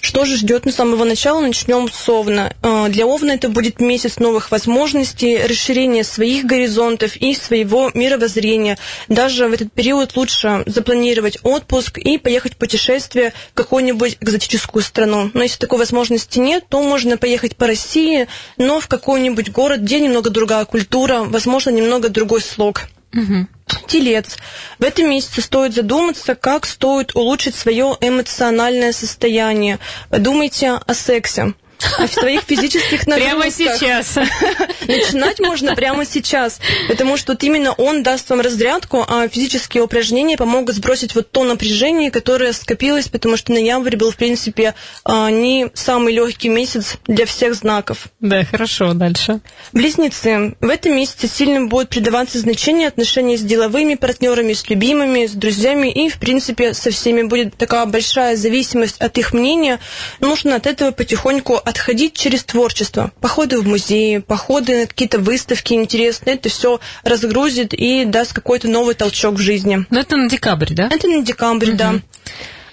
Что 0.00 0.24
же 0.24 0.36
ждет 0.36 0.64
на 0.64 0.72
самого 0.72 1.04
начала? 1.04 1.40
Начнем 1.40 1.88
с 1.92 2.08
Овна. 2.08 2.54
А, 2.62 2.88
для 2.88 3.06
Овна 3.06 3.32
это 3.32 3.48
будет 3.48 3.80
месяц 3.80 4.18
новых 4.18 4.50
возможностей, 4.50 5.38
расширения 5.44 6.04
своих 6.04 6.44
горизонтов 6.44 7.16
и 7.16 7.34
своего 7.34 7.90
мировоззрения. 7.94 8.78
Даже 9.08 9.48
в 9.48 9.52
этот 9.52 9.72
период 9.72 10.16
лучше 10.16 10.62
запланировать 10.66 11.38
отпуск 11.42 11.98
и 11.98 12.18
поехать 12.18 12.54
в 12.54 12.56
путешествие 12.56 13.32
в 13.52 13.54
какую-нибудь 13.54 14.18
экзотическую 14.20 14.82
страну. 14.82 15.30
Но 15.34 15.42
если 15.42 15.58
такой 15.58 15.78
возможности 15.78 16.38
нет, 16.38 16.64
то 16.68 16.82
можно 16.82 17.16
поехать 17.16 17.56
по 17.56 17.66
России, 17.66 18.28
но 18.56 18.80
в 18.80 18.88
какой-нибудь 18.88 19.50
город, 19.50 19.80
где 19.80 20.00
немного 20.00 20.30
другая 20.30 20.64
культура, 20.64 21.24
возможно, 21.24 21.70
немного 21.70 22.08
другой 22.08 22.40
слог. 22.40 22.88
Угу. 23.14 23.46
Телец. 23.86 24.36
В 24.78 24.84
этом 24.84 25.08
месяце 25.10 25.40
стоит 25.40 25.74
задуматься, 25.74 26.34
как 26.34 26.66
стоит 26.66 27.14
улучшить 27.16 27.54
свое 27.54 27.96
эмоциональное 28.00 28.92
состояние. 28.92 29.78
Подумайте 30.10 30.72
о 30.72 30.94
сексе. 30.94 31.54
О 31.98 32.06
своих 32.06 32.42
физических 32.42 33.04
Прямо 33.04 33.44
нагрузках. 33.44 33.76
сейчас. 33.78 34.16
Начинать 34.86 35.40
можно 35.40 35.74
прямо 35.74 36.04
сейчас, 36.04 36.60
потому 36.88 37.16
что 37.16 37.32
вот 37.32 37.42
именно 37.44 37.72
он 37.72 38.02
даст 38.02 38.28
вам 38.30 38.40
разрядку, 38.40 39.04
а 39.06 39.28
физические 39.28 39.82
упражнения 39.82 40.36
помогут 40.36 40.74
сбросить 40.74 41.14
вот 41.14 41.30
то 41.30 41.44
напряжение, 41.44 42.10
которое 42.10 42.52
скопилось, 42.52 43.08
потому 43.08 43.36
что 43.36 43.52
ноябрь 43.52 43.96
был, 43.96 44.10
в 44.10 44.16
принципе, 44.16 44.74
а, 45.04 45.30
не 45.30 45.68
самый 45.74 46.14
легкий 46.14 46.48
месяц 46.48 46.96
для 47.06 47.26
всех 47.26 47.54
знаков. 47.54 48.08
Да, 48.20 48.44
хорошо, 48.44 48.94
дальше. 48.94 49.40
Близнецы. 49.72 50.56
В 50.60 50.68
этом 50.68 50.96
месяце 50.96 51.28
сильно 51.28 51.66
будет 51.66 51.88
придаваться 51.88 52.38
значение 52.38 52.88
отношений 52.88 53.36
с 53.36 53.40
деловыми 53.42 53.94
партнерами, 53.94 54.52
с 54.52 54.68
любимыми, 54.68 55.26
с 55.26 55.32
друзьями 55.32 55.88
и, 55.90 56.08
в 56.08 56.18
принципе, 56.18 56.74
со 56.74 56.90
всеми 56.90 57.22
будет 57.22 57.56
такая 57.56 57.86
большая 57.86 58.36
зависимость 58.36 59.00
от 59.00 59.18
их 59.18 59.32
мнения. 59.32 59.78
Нужно 60.20 60.56
от 60.56 60.66
этого 60.66 60.90
потихоньку 60.90 61.60
отходить 61.68 62.14
через 62.14 62.44
творчество. 62.44 63.12
Походы 63.20 63.60
в 63.60 63.66
музеи, 63.66 64.18
походы 64.18 64.80
на 64.80 64.86
какие-то 64.86 65.18
выставки 65.18 65.74
интересные, 65.74 66.36
это 66.36 66.48
все 66.48 66.80
разгрузит 67.04 67.74
и 67.74 68.04
даст 68.04 68.32
какой-то 68.32 68.68
новый 68.68 68.94
толчок 68.94 69.34
в 69.34 69.38
жизни. 69.38 69.84
Ну, 69.90 70.00
это 70.00 70.16
на 70.16 70.28
декабрь, 70.28 70.72
да? 70.72 70.88
Это 70.90 71.06
на 71.06 71.22
декабрь, 71.22 71.72
да. 71.72 72.00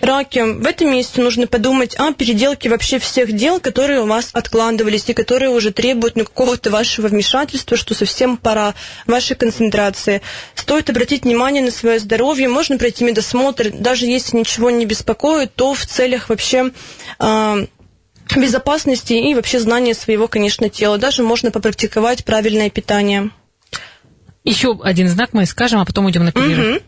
Раки, 0.02 0.40
в 0.40 0.66
этом 0.68 0.92
месяце 0.92 1.22
нужно 1.22 1.48
подумать 1.48 1.96
о 1.96 2.14
переделке 2.14 2.70
вообще 2.70 3.00
всех 3.00 3.32
дел, 3.32 3.60
которые 3.60 4.02
у 4.02 4.06
вас 4.06 4.30
откладывались 4.34 5.06
и 5.08 5.14
которые 5.14 5.50
уже 5.50 5.72
требуют 5.72 6.16
ну, 6.16 6.26
какого-то 6.26 6.70
вашего 6.70 7.08
вмешательства, 7.08 7.76
что 7.76 7.96
совсем 7.96 8.38
пора 8.38 8.76
вашей 9.08 9.36
концентрации. 9.36 10.22
Стоит 10.54 10.90
обратить 10.90 11.24
внимание 11.24 11.64
на 11.64 11.72
свое 11.72 12.00
здоровье, 12.00 12.50
можно 12.50 12.78
пройти 12.78 13.04
медосмотр, 13.04 13.72
даже 13.72 14.06
если 14.06 14.38
ничего 14.38 14.70
не 14.70 14.86
беспокоит, 14.86 15.56
то 15.56 15.74
в 15.74 15.86
целях 15.86 16.30
вообще 16.30 16.72
э, 17.20 17.66
безопасности 18.36 19.14
и 19.14 19.34
вообще 19.36 19.60
знания 19.60 19.94
своего, 19.94 20.28
конечно, 20.28 20.70
тела. 20.70 20.98
Даже 20.98 21.24
можно 21.24 21.52
попрактиковать 21.52 22.26
правильное 22.26 22.70
питание. 22.70 23.30
Еще 24.44 24.78
один 24.84 25.08
знак 25.08 25.30
мы 25.34 25.46
скажем, 25.46 25.80
а 25.80 25.86
потом 25.86 26.06
уйдем 26.06 26.26
на 26.26 26.32
перерыв. 26.32 26.76
Мгм. 26.76 26.84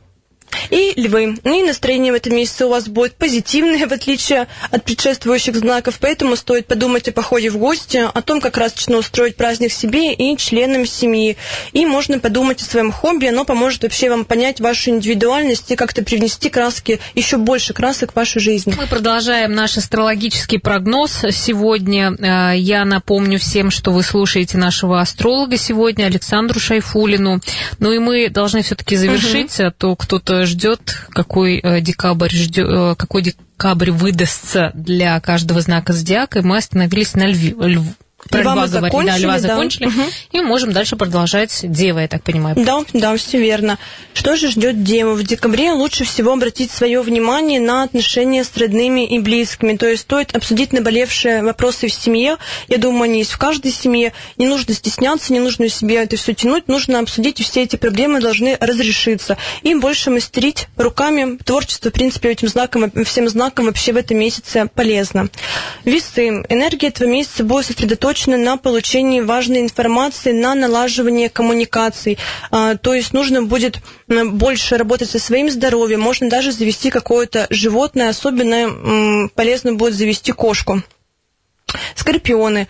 И 0.69 0.93
львы. 0.95 1.37
Ну 1.43 1.59
и 1.59 1.63
настроение 1.63 2.11
в 2.11 2.15
этом 2.15 2.35
месяце 2.35 2.65
у 2.65 2.69
вас 2.69 2.87
будет 2.87 3.15
позитивное, 3.15 3.87
в 3.87 3.91
отличие 3.91 4.47
от 4.71 4.83
предшествующих 4.83 5.55
знаков, 5.55 5.97
поэтому 5.99 6.35
стоит 6.35 6.67
подумать 6.67 7.07
о 7.07 7.11
походе 7.11 7.49
в 7.49 7.57
гости, 7.57 8.03
о 8.13 8.21
том, 8.21 8.41
как 8.41 8.53
красочно 8.53 8.97
устроить 8.97 9.35
праздник 9.35 9.71
себе 9.71 10.13
и 10.13 10.35
членам 10.37 10.85
семьи. 10.85 11.37
И 11.73 11.85
можно 11.85 12.19
подумать 12.19 12.61
о 12.61 12.65
своем 12.65 12.91
хобби, 12.91 13.27
оно 13.27 13.45
поможет 13.45 13.83
вообще 13.83 14.09
вам 14.09 14.25
понять 14.25 14.59
вашу 14.59 14.89
индивидуальность 14.91 15.71
и 15.71 15.75
как-то 15.75 16.03
привнести 16.03 16.49
краски, 16.49 16.99
еще 17.13 17.37
больше 17.37 17.73
красок 17.73 18.11
в 18.13 18.15
вашу 18.15 18.39
жизнь. 18.39 18.73
Мы 18.75 18.87
продолжаем 18.87 19.53
наш 19.53 19.77
астрологический 19.77 20.59
прогноз 20.59 21.21
сегодня. 21.31 22.13
Э, 22.19 22.57
Я 22.57 22.85
напомню 22.85 23.39
всем, 23.39 23.69
что 23.71 23.91
вы 23.91 24.03
слушаете 24.03 24.57
нашего 24.57 24.99
астролога 25.01 25.57
сегодня, 25.57 26.05
Александру 26.05 26.59
Шайфулину. 26.59 27.39
Ну 27.79 27.91
и 27.91 27.99
мы 27.99 28.29
должны 28.29 28.63
все-таки 28.63 28.95
завершить, 28.95 29.59
а 29.59 29.71
то 29.71 29.95
кто-то 29.95 30.45
ждет, 30.47 31.07
какой 31.09 31.59
э, 31.59 31.81
декабрь 31.81 32.31
ждет, 32.31 32.67
э, 32.67 32.95
какой 32.97 33.21
декабрь 33.21 33.91
выдастся 33.91 34.71
для 34.73 35.19
каждого 35.19 35.61
знака 35.61 35.93
зодиака. 35.93 36.39
И 36.39 36.43
мы 36.43 36.57
остановились 36.57 37.13
на 37.13 37.27
льве. 37.27 37.51
льв- 37.51 37.95
Про 38.29 38.41
Льва 38.41 38.55
льва 38.55 38.67
говорили, 38.67 39.05
да, 39.05 39.17
льва 39.17 39.39
закончили, 39.39 39.39
да. 39.39 39.47
закончили. 39.47 39.85
Мгм. 39.87 40.03
И 40.31 40.41
можем 40.41 40.73
дальше 40.73 40.95
продолжать 40.95 41.59
дева, 41.63 41.99
я 41.99 42.07
так 42.07 42.23
понимаю. 42.23 42.55
Да, 42.57 42.83
да, 42.93 43.15
все 43.17 43.39
верно. 43.39 43.77
Что 44.13 44.35
же 44.35 44.49
ждет 44.49 44.83
Деву? 44.83 45.13
В 45.13 45.23
декабре 45.23 45.71
лучше 45.71 46.03
всего 46.03 46.33
обратить 46.33 46.71
свое 46.71 47.01
внимание 47.01 47.59
на 47.59 47.83
отношения 47.83 48.43
с 48.43 48.55
родными 48.57 49.05
и 49.05 49.19
близкими. 49.19 49.77
То 49.77 49.87
есть 49.87 50.03
стоит 50.03 50.35
обсудить 50.35 50.73
наболевшие 50.73 51.43
вопросы 51.43 51.87
в 51.87 51.93
семье. 51.93 52.37
Я 52.67 52.77
думаю, 52.77 53.03
они 53.03 53.19
есть 53.19 53.31
в 53.31 53.37
каждой 53.37 53.71
семье. 53.71 54.13
Не 54.37 54.47
нужно 54.47 54.73
стесняться, 54.73 55.31
не 55.31 55.39
нужно 55.39 55.69
себе 55.69 55.95
это 55.97 56.17
все 56.17 56.33
тянуть. 56.33 56.67
Нужно 56.67 56.99
обсудить, 56.99 57.39
и 57.39 57.43
все 57.43 57.63
эти 57.63 57.75
проблемы 57.75 58.19
должны 58.19 58.57
разрешиться. 58.59 59.37
И 59.61 59.73
больше 59.75 60.09
мастерить 60.09 60.67
руками. 60.75 61.37
Творчество, 61.37 61.89
в 61.89 61.93
принципе, 61.93 62.29
этим 62.29 62.47
знаком, 62.47 62.91
всем 63.05 63.29
знаком 63.29 63.65
вообще 63.65 63.93
в 63.93 63.97
этом 63.97 64.17
месяце 64.17 64.67
полезно. 64.73 65.29
Весы. 65.85 66.43
Энергия 66.49 66.87
этого 66.87 67.07
месяца 67.07 67.43
будет 67.43 67.67
сосредоточена 67.67 68.16
на 68.25 68.57
получении 68.57 69.21
важной 69.21 69.61
информации, 69.61 70.31
на 70.31 70.55
налаживание 70.55 71.29
коммуникаций. 71.29 72.17
А, 72.49 72.75
То 72.75 72.93
есть 72.95 73.13
нужно 73.13 73.43
будет 73.43 73.79
больше 74.07 74.77
работать 74.77 75.09
со 75.09 75.19
своим 75.19 75.51
здоровьем. 75.51 76.01
Можно 76.01 76.29
даже 76.29 76.51
завести 76.51 76.89
какое-то 76.89 77.45
животное. 77.49 78.09
Особенно 78.09 79.29
полезно 79.35 79.73
будет 79.73 79.93
завести 79.93 80.31
кошку. 80.31 80.81
Скорпионы. 81.95 82.67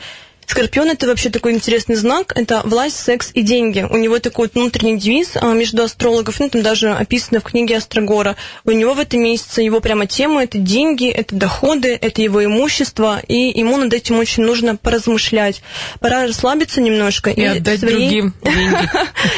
Скорпион 0.48 0.90
это 0.90 1.08
вообще 1.08 1.30
такой 1.30 1.52
интересный 1.54 1.96
знак. 1.96 2.32
Это 2.36 2.62
власть, 2.64 2.98
секс 2.98 3.32
и 3.34 3.42
деньги. 3.42 3.86
У 3.88 3.98
него 3.98 4.18
такой 4.20 4.48
вот 4.48 4.56
внутренний 4.56 4.98
девиз 4.98 5.32
а, 5.36 5.54
между 5.54 5.84
астрологов. 5.84 6.40
Ну, 6.40 6.50
там 6.50 6.62
даже 6.64 6.90
описано 6.90 7.42
в 7.42 7.44
книге 7.44 7.78
Астрогора. 7.78 8.38
У 8.64 8.72
него 8.72 8.94
в 8.94 9.00
этом 9.00 9.22
месяце 9.22 9.62
его 9.62 9.82
прямо 9.82 10.08
тема 10.08 10.44
это 10.44 10.58
деньги, 10.58 11.10
это 11.10 11.36
доходы, 11.36 11.98
это 12.00 12.22
его 12.22 12.44
имущество. 12.44 13.20
И 13.28 13.60
ему 13.60 13.76
над 13.76 13.94
этим 13.94 14.20
очень 14.20 14.44
нужно 14.44 14.78
поразмышлять. 14.78 15.62
Пора 16.00 16.26
расслабиться 16.26 16.80
немножко 16.80 17.30
И 17.30 17.44
отдать 17.44 17.82
другим 17.82 18.34
деньги. 18.44 18.90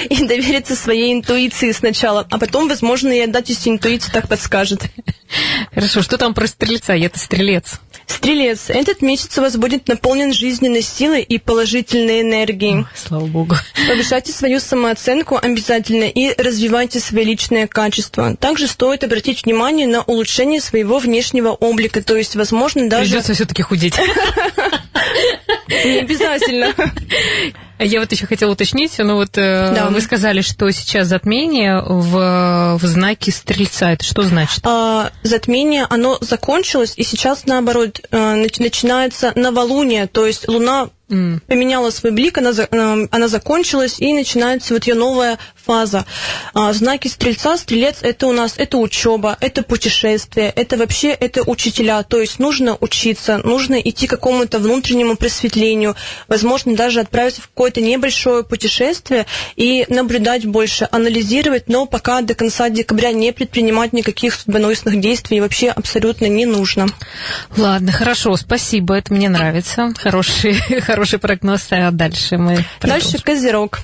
и 0.10 0.28
довериться 0.28 0.76
своей 0.76 1.12
интуиции 1.12 1.72
сначала, 1.72 2.28
а 2.30 2.38
потом, 2.38 2.68
возможно, 2.68 3.12
и 3.12 3.20
отдать, 3.22 3.50
если 3.50 3.72
интуиция 3.72 4.14
так 4.14 4.28
подскажет. 4.28 4.84
Хорошо, 5.74 6.02
что 6.02 6.18
там 6.18 6.34
про 6.34 6.48
стрельца? 6.48 6.94
Я-то 6.94 7.20
стрелец. 7.20 7.80
Стрелец, 8.08 8.70
этот 8.70 9.02
месяц 9.04 9.38
у 9.38 9.42
вас 9.42 9.56
будет 9.56 9.88
наполнен 9.88 10.34
жизненной 10.34 10.82
силой 10.82 11.22
и 11.22 11.38
положительной 11.38 12.22
энергией. 12.22 12.86
Слава 12.96 13.26
богу. 13.28 13.56
Повышайте 13.88 14.32
свою 14.32 14.60
самооценку 14.60 15.38
обязательно 15.42 16.06
и 16.06 16.34
развивайте 16.42 17.00
свои 17.00 17.24
личные 17.24 17.68
качества. 17.68 18.36
Также 18.36 18.68
стоит 18.68 19.04
обратить 19.04 19.46
внимание 19.46 19.88
на 19.88 20.02
улучшение 20.02 20.60
своего 20.60 20.98
внешнего 20.98 21.50
облика, 21.50 22.02
то 22.02 22.16
есть, 22.18 22.36
возможно, 22.36 22.90
даже... 22.90 23.12
Придется 23.12 23.34
все-таки 23.36 23.62
худеть. 23.62 23.96
Не 25.68 26.00
обязательно. 26.00 26.74
Я 27.80 28.02
вот 28.02 28.12
еще 28.12 28.26
хотела 28.26 28.52
уточнить, 28.52 28.96
ну 29.00 29.16
вот 29.16 29.38
э, 29.38 29.74
Да. 29.74 29.88
вы 29.90 30.02
сказали, 30.02 30.42
что 30.42 30.70
сейчас 30.72 31.08
затмение 31.08 31.82
в, 31.82 32.78
в 32.78 32.86
знаке 32.86 33.32
стрельца. 33.32 33.92
Это 33.94 34.04
что 34.04 34.22
значит? 34.24 34.60
А, 34.66 35.12
затмение, 35.24 35.88
оно 35.90 36.18
закончилось, 36.20 36.94
и 36.98 37.04
сейчас, 37.04 37.46
наоборот, 37.46 38.02
э, 38.12 38.18
нач- 38.18 38.62
начинается 38.62 39.32
новолуние, 39.36 40.08
то 40.08 40.26
есть 40.26 40.48
Луна 40.50 40.90
М. 41.10 41.42
поменяла 41.48 41.90
свой 41.90 42.12
блик, 42.12 42.38
она, 42.38 42.54
за- 42.54 42.68
э, 42.70 43.08
она 43.12 43.28
закончилась, 43.28 43.96
и 44.00 44.14
начинается 44.14 44.74
вот 44.74 44.86
ее 44.86 44.96
новая 44.96 45.38
фаза. 45.56 46.06
А, 46.54 46.72
знаки 46.74 47.08
стрельца, 47.08 47.58
стрелец, 47.58 47.98
это 48.02 48.28
у 48.28 48.32
нас, 48.32 48.54
это 48.58 48.78
учеба, 48.78 49.38
это 49.40 49.64
путешествие, 49.64 50.52
это 50.56 50.78
вообще, 50.78 51.10
это 51.10 51.44
учителя, 51.44 52.02
то 52.04 52.20
есть 52.20 52.40
нужно 52.40 52.78
учиться, 52.80 53.38
нужно 53.44 53.76
идти 53.76 54.08
к 54.08 54.12
какому-то 54.12 54.60
внутреннему 54.60 55.16
просветлению, 55.16 55.96
возможно, 56.28 56.76
даже 56.76 57.02
отправиться 57.02 57.42
в 57.42 57.48
какое-то 57.50 57.82
небольшое 57.82 58.44
путешествие 58.44 59.26
и 59.56 59.86
наблюдать 59.90 60.46
больше, 60.46 60.88
анализировать, 60.92 61.68
но 61.68 61.86
пока 61.86 62.22
до 62.22 62.34
конца 62.36 62.70
декабря 62.70 63.12
не 63.12 63.32
предпринимать 63.32 63.94
никаких 63.94 64.34
судьбоносных 64.34 65.00
действий 65.00 65.42
вообще 65.42 65.70
абсолютно 65.70 66.26
не 66.26 66.46
нужно. 66.46 66.88
Ладно, 67.58 67.92
хорошо, 67.92 68.36
спасибо, 68.38 68.96
это 68.96 69.14
мне 69.14 69.30
нравится. 69.30 69.94
Хороший, 69.98 70.60
хороший 71.00 71.20
прогноз, 71.20 71.68
а 71.72 71.92
дальше 71.92 72.38
мы 72.38 72.66
Дальше 72.82 73.12
продолжим. 73.12 73.22
Козерог. 73.22 73.80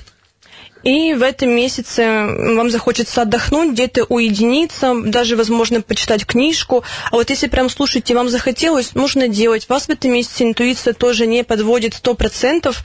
И 0.82 1.14
в 1.14 1.22
этом 1.22 1.48
месяце 1.48 2.26
вам 2.54 2.70
захочется 2.70 3.22
отдохнуть, 3.22 3.72
где-то 3.72 4.04
уединиться, 4.04 4.94
даже, 5.02 5.34
возможно, 5.34 5.80
почитать 5.80 6.26
книжку. 6.26 6.84
А 7.10 7.16
вот 7.16 7.30
если 7.30 7.48
прям 7.48 7.70
слушать 7.70 8.08
и 8.10 8.14
вам 8.14 8.28
захотелось, 8.28 8.94
нужно 8.94 9.28
делать. 9.28 9.68
Вас 9.68 9.86
в 9.86 9.90
этом 9.90 10.12
месяце 10.12 10.44
интуиция 10.44 10.92
тоже 10.92 11.26
не 11.26 11.42
подводит 11.42 11.94
100%, 11.94 12.76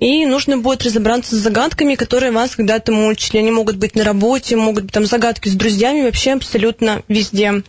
и 0.00 0.26
нужно 0.26 0.58
будет 0.58 0.82
разобраться 0.82 1.36
с 1.36 1.38
загадками, 1.38 1.94
которые 1.94 2.32
вас 2.32 2.56
когда-то 2.56 2.90
мучили. 2.92 3.38
Они 3.38 3.52
могут 3.52 3.76
быть 3.76 3.94
на 3.94 4.02
работе, 4.02 4.56
могут 4.56 4.84
быть 4.84 4.92
там 4.92 5.06
загадки 5.06 5.48
с 5.48 5.54
друзьями, 5.54 6.02
вообще 6.02 6.32
абсолютно 6.32 7.02
везде. 7.08 7.62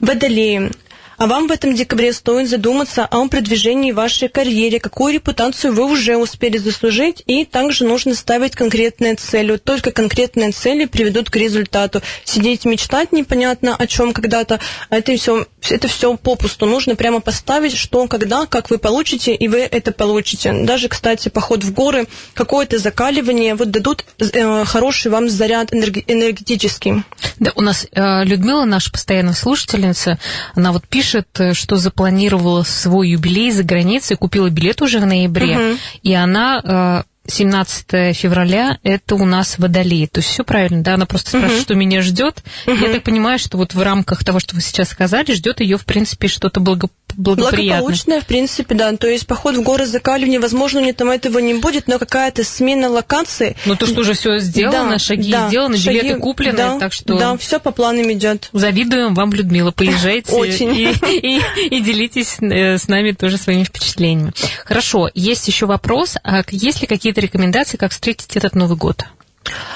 Водолеи. 0.00 0.72
А 1.16 1.26
вам 1.26 1.46
в 1.46 1.52
этом 1.52 1.74
декабре 1.74 2.12
стоит 2.12 2.48
задуматься 2.48 3.06
о 3.06 3.28
продвижении 3.28 3.92
вашей 3.92 4.28
карьере, 4.28 4.80
какую 4.80 5.14
репутацию 5.14 5.72
вы 5.72 5.84
уже 5.84 6.16
успели 6.16 6.58
заслужить, 6.58 7.22
и 7.26 7.44
также 7.44 7.84
нужно 7.84 8.14
ставить 8.14 8.56
конкретные 8.56 9.14
цели. 9.14 9.56
Только 9.56 9.92
конкретные 9.92 10.50
цели 10.50 10.86
приведут 10.86 11.30
к 11.30 11.36
результату. 11.36 12.02
Сидеть 12.24 12.64
мечтать 12.64 13.12
непонятно 13.12 13.76
о 13.76 13.86
чем 13.86 14.12
когда-то, 14.12 14.60
а 14.90 14.96
это 14.96 15.16
все, 15.16 15.46
это 15.68 15.88
все 15.88 16.16
попусту. 16.16 16.66
Нужно 16.66 16.96
прямо 16.96 17.20
поставить, 17.20 17.76
что, 17.76 18.06
когда, 18.08 18.46
как 18.46 18.70
вы 18.70 18.78
получите, 18.78 19.34
и 19.34 19.48
вы 19.48 19.60
это 19.60 19.92
получите. 19.92 20.52
Даже, 20.52 20.88
кстати, 20.88 21.28
поход 21.28 21.62
в 21.62 21.72
горы, 21.72 22.06
какое-то 22.34 22.78
закаливание, 22.78 23.54
вот 23.54 23.70
дадут 23.70 24.04
э, 24.18 24.64
хороший 24.64 25.10
вам 25.10 25.28
заряд 25.28 25.72
энергетический. 25.72 27.04
Да, 27.38 27.52
у 27.54 27.60
нас 27.60 27.86
э, 27.90 28.24
Людмила, 28.24 28.64
наша 28.64 28.90
постоянная 28.90 29.34
слушательница, 29.34 30.18
она 30.54 30.72
вот 30.72 30.86
пишет, 30.88 31.03
пишет, 31.04 31.56
что 31.56 31.76
запланировала 31.76 32.62
свой 32.62 33.10
юбилей 33.10 33.50
за 33.50 33.62
границей, 33.62 34.16
купила 34.16 34.48
билет 34.48 34.80
уже 34.80 34.98
в 34.98 35.06
ноябре, 35.06 35.56
угу. 35.56 35.78
и 36.02 36.14
она 36.14 37.04
17 37.26 38.16
февраля 38.16 38.78
это 38.82 39.14
у 39.14 39.24
нас 39.24 39.58
водолей. 39.58 40.06
То 40.06 40.20
есть 40.20 40.30
все 40.30 40.44
правильно, 40.44 40.82
да? 40.82 40.94
Она 40.94 41.06
просто 41.06 41.30
спрашивает, 41.30 41.60
uh-huh. 41.60 41.62
что 41.62 41.74
меня 41.74 42.02
ждет. 42.02 42.42
Uh-huh. 42.66 42.80
Я 42.80 42.92
так 42.92 43.02
понимаю, 43.02 43.38
что 43.38 43.56
вот 43.56 43.74
в 43.74 43.82
рамках 43.82 44.24
того, 44.24 44.40
что 44.40 44.54
вы 44.54 44.60
сейчас 44.60 44.90
сказали, 44.90 45.32
ждет 45.32 45.60
ее, 45.60 45.78
в 45.78 45.84
принципе, 45.84 46.28
что-то 46.28 46.60
благо 46.60 46.88
благоприятно. 47.16 47.80
Благополучное, 47.80 48.20
в 48.20 48.26
принципе, 48.26 48.74
да. 48.74 48.96
То 48.96 49.06
есть 49.06 49.26
поход 49.26 49.56
в 49.56 49.62
горы 49.62 49.86
закаливания, 49.86 50.40
возможно, 50.40 50.80
у 50.80 50.82
нее 50.82 50.92
там 50.92 51.10
этого 51.10 51.38
не 51.38 51.54
будет, 51.54 51.86
но 51.86 51.98
какая-то 51.98 52.44
смена 52.44 52.88
локации. 52.88 53.56
Ну 53.66 53.76
то, 53.76 53.86
что 53.86 54.00
уже 54.00 54.14
все 54.14 54.38
сделано, 54.38 54.90
да, 54.90 54.98
шаги 54.98 55.30
да, 55.30 55.48
сделаны, 55.48 55.76
шаги, 55.76 56.00
билеты 56.00 56.18
куплены, 56.18 56.56
да, 56.56 56.78
так 56.78 56.92
что... 56.92 57.16
Да, 57.18 57.36
все 57.36 57.60
по 57.60 57.70
планам 57.70 58.12
идет. 58.12 58.48
Завидуем 58.52 59.14
вам, 59.14 59.32
Людмила, 59.32 59.70
поезжайте 59.70 60.32
Очень. 60.32 60.74
И, 60.74 60.92
и, 61.10 61.40
и 61.68 61.80
делитесь 61.80 62.36
э, 62.40 62.78
с 62.78 62.88
нами 62.88 63.12
тоже 63.12 63.36
своими 63.36 63.64
впечатлениями. 63.64 64.32
Хорошо, 64.64 65.10
есть 65.14 65.46
еще 65.48 65.66
вопрос. 65.66 66.16
А 66.22 66.42
есть 66.50 66.80
ли 66.80 66.86
какие-то 66.86 67.13
рекомендации, 67.20 67.76
как 67.76 67.92
встретить 67.92 68.36
этот 68.36 68.54
Новый 68.54 68.76
год? 68.76 69.04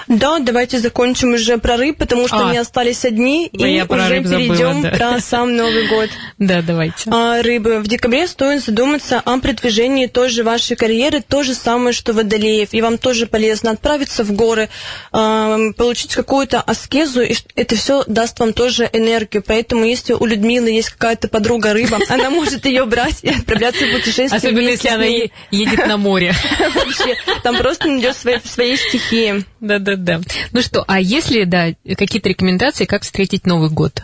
Да, 0.07 0.39
давайте 0.39 0.79
закончим 0.79 1.35
уже 1.35 1.59
про 1.59 1.77
рыб, 1.77 1.99
потому 1.99 2.27
что 2.29 2.39
а, 2.39 2.49
они 2.49 2.59
остались 2.59 3.05
одни, 3.05 3.47
и 3.47 3.83
уже 3.83 4.23
перейдем 4.23 4.83
да. 4.83 4.91
про 4.91 5.21
сам 5.21 5.55
Новый 5.57 5.87
год. 5.89 6.09
Да, 6.39 6.63
давайте. 6.63 7.11
А, 7.11 7.43
рыбы. 7.43 7.81
В 7.81 7.89
декабре 7.89 8.27
стоит 8.27 8.65
задуматься 8.65 9.21
о 9.25 9.39
продвижении 9.39 10.07
той 10.07 10.29
же 10.29 10.45
вашей 10.45 10.77
карьеры, 10.77 11.21
то 11.21 11.43
же 11.43 11.53
самое, 11.55 11.93
что 11.93 12.13
водолеев. 12.13 12.69
И 12.73 12.81
вам 12.81 12.97
тоже 12.97 13.27
полезно 13.27 13.73
отправиться 13.73 14.25
в 14.25 14.33
горы, 14.33 14.69
а, 15.13 15.59
получить 15.77 16.15
какую-то 16.15 16.61
аскезу, 16.61 17.23
и 17.23 17.35
это 17.57 17.77
все 17.77 18.05
даст 18.07 18.39
вам 18.39 18.53
тоже 18.53 18.89
энергию. 18.93 19.43
Поэтому, 19.47 19.85
если 19.85 20.13
у 20.13 20.25
Людмилы 20.25 20.71
есть 20.71 20.91
какая-то 20.91 21.29
подруга 21.29 21.73
рыба, 21.73 21.99
она 22.09 22.31
может 22.31 22.65
ее 22.65 22.87
брать 22.87 23.19
и 23.23 23.31
отправляться 23.31 23.85
в 23.85 23.93
путешествие. 23.93 24.39
Особенно, 24.39 24.69
если 24.69 24.89
она 24.89 25.07
едет 25.51 25.87
на 25.87 25.97
море. 25.97 26.35
Вообще, 26.75 27.17
там 27.43 27.57
просто 27.57 27.89
найдет 27.89 28.17
своей 28.17 28.77
стихии. 28.77 29.45
Да-да-да. 29.61 30.21
Ну 30.53 30.63
что, 30.63 30.85
а 30.87 31.01
если, 31.01 31.45
да, 31.45 31.75
какие-то 31.97 32.29
рекомендации, 32.29 32.85
как 32.85 33.03
встретить 33.03 33.47
Новый 33.47 33.71
год? 33.71 34.03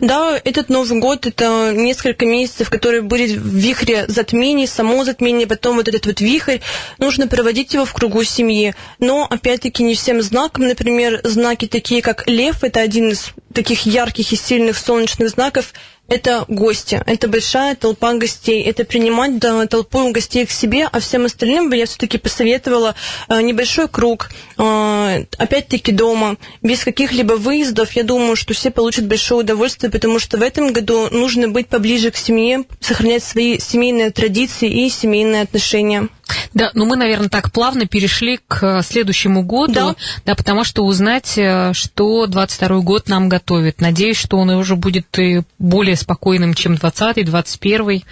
Да, 0.00 0.40
этот 0.44 0.68
Новый 0.68 0.98
год 1.00 1.26
это 1.26 1.72
несколько 1.74 2.24
месяцев, 2.26 2.70
которые 2.70 3.02
были 3.02 3.34
в 3.36 3.54
вихре 3.54 4.06
затмений, 4.08 4.66
само 4.66 5.04
затмение, 5.04 5.46
потом 5.46 5.76
вот 5.76 5.88
этот 5.88 6.06
вот 6.06 6.20
вихрь. 6.20 6.58
Нужно 6.98 7.26
проводить 7.26 7.74
его 7.74 7.84
в 7.84 7.92
кругу 7.92 8.22
семьи. 8.24 8.74
Но, 8.98 9.26
опять-таки, 9.28 9.82
не 9.82 9.94
всем 9.94 10.22
знаком. 10.22 10.66
Например, 10.66 11.20
знаки 11.24 11.66
такие, 11.66 12.02
как 12.02 12.28
лев, 12.28 12.64
это 12.64 12.80
один 12.80 13.10
из 13.10 13.30
таких 13.52 13.86
ярких 13.86 14.32
и 14.32 14.36
сильных 14.36 14.76
солнечных 14.76 15.30
знаков 15.30 15.72
это 16.08 16.46
гости, 16.48 17.00
это 17.06 17.28
большая 17.28 17.76
толпа 17.76 18.14
гостей, 18.14 18.62
это 18.62 18.84
принимать 18.84 19.38
да, 19.38 19.66
толпу 19.66 20.10
гостей 20.10 20.46
к 20.46 20.50
себе, 20.50 20.88
а 20.90 21.00
всем 21.00 21.26
остальным 21.26 21.68
бы 21.68 21.76
я 21.76 21.86
все-таки 21.86 22.16
посоветовала 22.16 22.94
э, 23.28 23.42
небольшой 23.42 23.88
круг, 23.88 24.30
э, 24.56 25.24
опять-таки 25.36 25.92
дома, 25.92 26.36
без 26.62 26.82
каких-либо 26.82 27.34
выездов. 27.34 27.92
Я 27.92 28.04
думаю, 28.04 28.36
что 28.36 28.54
все 28.54 28.70
получат 28.70 29.06
большое 29.06 29.42
удовольствие, 29.42 29.90
потому 29.92 30.18
что 30.18 30.38
в 30.38 30.42
этом 30.42 30.72
году 30.72 31.08
нужно 31.10 31.48
быть 31.48 31.68
поближе 31.68 32.10
к 32.10 32.16
семье, 32.16 32.64
сохранять 32.80 33.22
свои 33.22 33.58
семейные 33.58 34.10
традиции 34.10 34.86
и 34.86 34.88
семейные 34.88 35.42
отношения. 35.42 36.08
Да, 36.54 36.70
ну 36.74 36.84
мы, 36.84 36.96
наверное, 36.96 37.28
так 37.28 37.52
плавно 37.52 37.86
перешли 37.86 38.40
к 38.48 38.82
следующему 38.82 39.42
году, 39.42 39.72
да, 39.72 39.96
да 40.24 40.34
потому 40.34 40.64
что 40.64 40.84
узнать, 40.84 41.34
э, 41.36 41.72
что 41.72 42.26
22 42.26 42.80
год 42.80 43.08
нам 43.08 43.28
готовит. 43.28 43.80
Надеюсь, 43.80 44.16
что 44.16 44.36
он 44.36 44.50
уже 44.50 44.76
будет 44.76 45.18
и 45.18 45.42
более 45.58 45.96
спокойным, 45.96 46.54
чем 46.54 46.74
20-й, 46.74 47.22
21-й. 47.22 48.04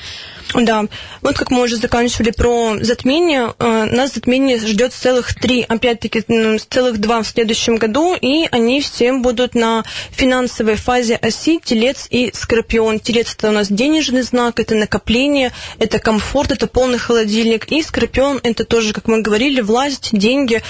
Да, 0.55 0.85
вот 1.23 1.37
как 1.37 1.51
мы 1.51 1.63
уже 1.63 1.77
заканчивали 1.77 2.31
про 2.31 2.77
затмение, 2.81 3.53
э, 3.59 3.85
нас 3.85 4.15
затмение 4.15 4.59
ждет 4.59 4.93
целых 4.93 5.35
три, 5.35 5.63
опять-таки, 5.63 6.25
целых 6.71 6.99
два 6.99 7.23
в 7.23 7.27
следующем 7.27 7.77
году, 7.77 8.15
и 8.15 8.47
они 8.51 8.81
все 8.81 9.13
будут 9.13 9.55
на 9.55 9.85
финансовой 10.11 10.77
фазе 10.77 11.17
оси 11.17 11.61
Телец 11.63 12.07
и 12.11 12.31
Скорпион. 12.33 13.01
Телец 13.01 13.35
это 13.35 13.49
у 13.49 13.53
нас 13.53 13.69
денежный 13.69 14.23
знак, 14.23 14.61
это 14.61 14.75
накопление, 14.75 15.53
это 15.79 15.99
комфорт, 15.99 16.53
это 16.53 16.67
полный 16.67 16.99
холодильник, 16.99 17.67
и 17.67 17.83
Скорпион 17.83 18.06
Скорпион– 18.07 18.39
это 18.45 18.65
тоже, 18.65 18.93
как 18.93 19.09
мы 19.09 19.21
говорили, 19.21 19.61
власть, 19.61 20.11
деньги. 20.13 20.63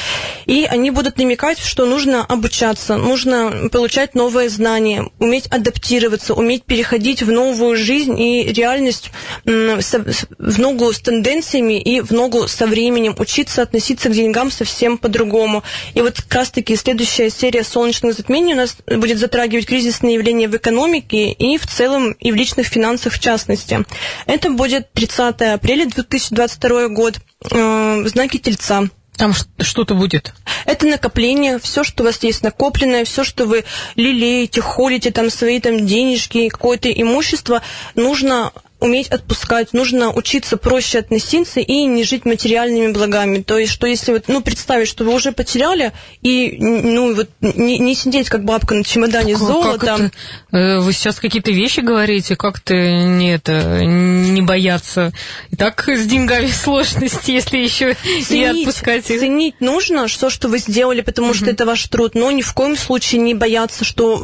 И 0.47 0.65
они 0.65 0.91
будут 0.91 1.19
намекать, 1.19 1.59
что 1.59 1.85
нужно 1.85 2.25
обучаться, 2.25 2.97
нужно 2.97 3.69
получать 3.71 4.15
новые 4.15 4.49
знания, 4.49 5.11
уметь 5.19 5.47
адаптироваться, 5.49 6.33
уметь 6.33 6.65
переходить 6.65 7.23
в 7.23 7.31
новую 7.31 7.77
жизнь 7.77 8.19
и 8.19 8.45
реальность 8.53 9.11
в 9.45 10.59
ногу 10.59 10.93
с 10.93 11.01
тенденциями 11.01 11.79
и 11.79 12.01
в 12.01 12.11
ногу 12.13 12.49
со 12.49 12.67
временем, 12.67 13.15
учиться 13.19 13.63
относиться 13.63 14.09
к 14.09 14.13
деньгам 14.13 14.51
совсем 14.51 14.97
по-другому. 14.97 15.63
И 15.93 16.01
вот 16.01 16.17
как 16.17 16.33
раз-таки 16.33 16.75
следующая 16.75 17.29
серия 17.29 17.65
солнечных 17.65 18.15
затмений 18.15 18.55
у 18.55 18.57
нас 18.57 18.77
будет 18.87 19.19
затрагивать 19.19 19.67
кризисные 19.67 20.15
явления 20.15 20.49
в 20.49 20.57
экономике 20.57 21.33
и 21.33 21.59
в 21.59 21.67
целом 21.67 22.13
и 22.13 22.33
в 22.33 22.35
личных 22.35 22.67
финансах 22.67 23.13
в 23.13 23.21
частности. 23.21 23.85
Это 24.25 24.49
будет 24.51 24.91
30 24.93 25.43
апреля 25.43 25.85
2022 25.85 26.89
год. 26.89 27.17
Э, 27.51 28.03
знаки 28.07 28.39
Тельца. 28.39 28.89
Там 29.17 29.33
что-то 29.61 29.95
будет? 29.95 30.35
Это 30.67 30.87
накопление, 30.87 31.59
все, 31.59 31.85
что 31.85 32.03
у 32.03 32.07
вас 32.07 32.23
есть 32.23 32.43
накопленное, 32.43 33.07
все, 33.07 33.25
что 33.25 33.47
вы 33.47 33.65
лелеете, 33.95 34.61
холите, 34.61 35.11
там 35.11 35.31
свои 35.31 35.59
там 35.59 35.87
денежки, 35.87 36.51
какое-то 36.51 36.93
имущество, 36.93 37.63
нужно 37.95 38.53
уметь 38.81 39.09
отпускать, 39.09 39.73
нужно 39.73 40.13
учиться 40.13 40.57
проще 40.57 40.99
относиться 40.99 41.61
и 41.61 41.85
не 41.85 42.05
жить 42.05 42.25
материальными 42.25 42.93
благами. 42.93 43.39
То 43.39 43.59
есть, 43.59 43.73
что 43.73 43.87
если 43.87 44.13
вот, 44.13 44.25
ну, 44.29 44.41
представить, 44.43 44.89
что 44.89 45.05
вы 45.05 45.15
уже 45.15 45.33
потеряли, 45.33 45.93
и, 46.23 46.57
ну, 46.59 47.15
вот 47.15 47.31
не, 47.41 47.79
не 47.79 47.95
сидеть 47.95 48.29
как 48.29 48.45
бабка 48.45 48.75
на 48.75 48.85
чемодане 48.85 49.35
так, 49.35 49.43
с 49.43 49.47
золотом. 49.47 50.11
Э, 50.53 50.81
вы 50.81 50.93
сейчас 50.93 51.21
какие-то 51.21 51.53
вещи 51.53 51.81
говорите, 51.81 52.37
как-то 52.37 52.75
не 52.75 53.33
это, 53.33 53.85
не 53.85 54.43
бояться. 54.43 55.13
И 55.51 55.57
так 55.57 55.89
с 55.89 56.07
деньгами 56.07 56.47
сложности, 56.51 57.31
если 57.31 57.59
еще 57.59 57.95
ценить, 57.95 58.31
и 58.31 58.45
отпускать 58.45 59.09
их. 59.09 59.21
Ценить 59.21 59.61
нужно 59.61 60.07
все, 60.09 60.29
что 60.29 60.49
вы 60.49 60.59
сделали, 60.59 61.01
потому 61.01 61.29
угу. 61.29 61.35
что 61.35 61.51
это 61.51 61.65
ваш 61.65 61.85
труд, 61.89 62.15
но 62.15 62.31
ни 62.31 62.43
в 62.43 62.53
коем 62.53 62.77
случае 62.77 63.21
не 63.21 63.35
бояться, 63.35 63.85
что 63.85 64.17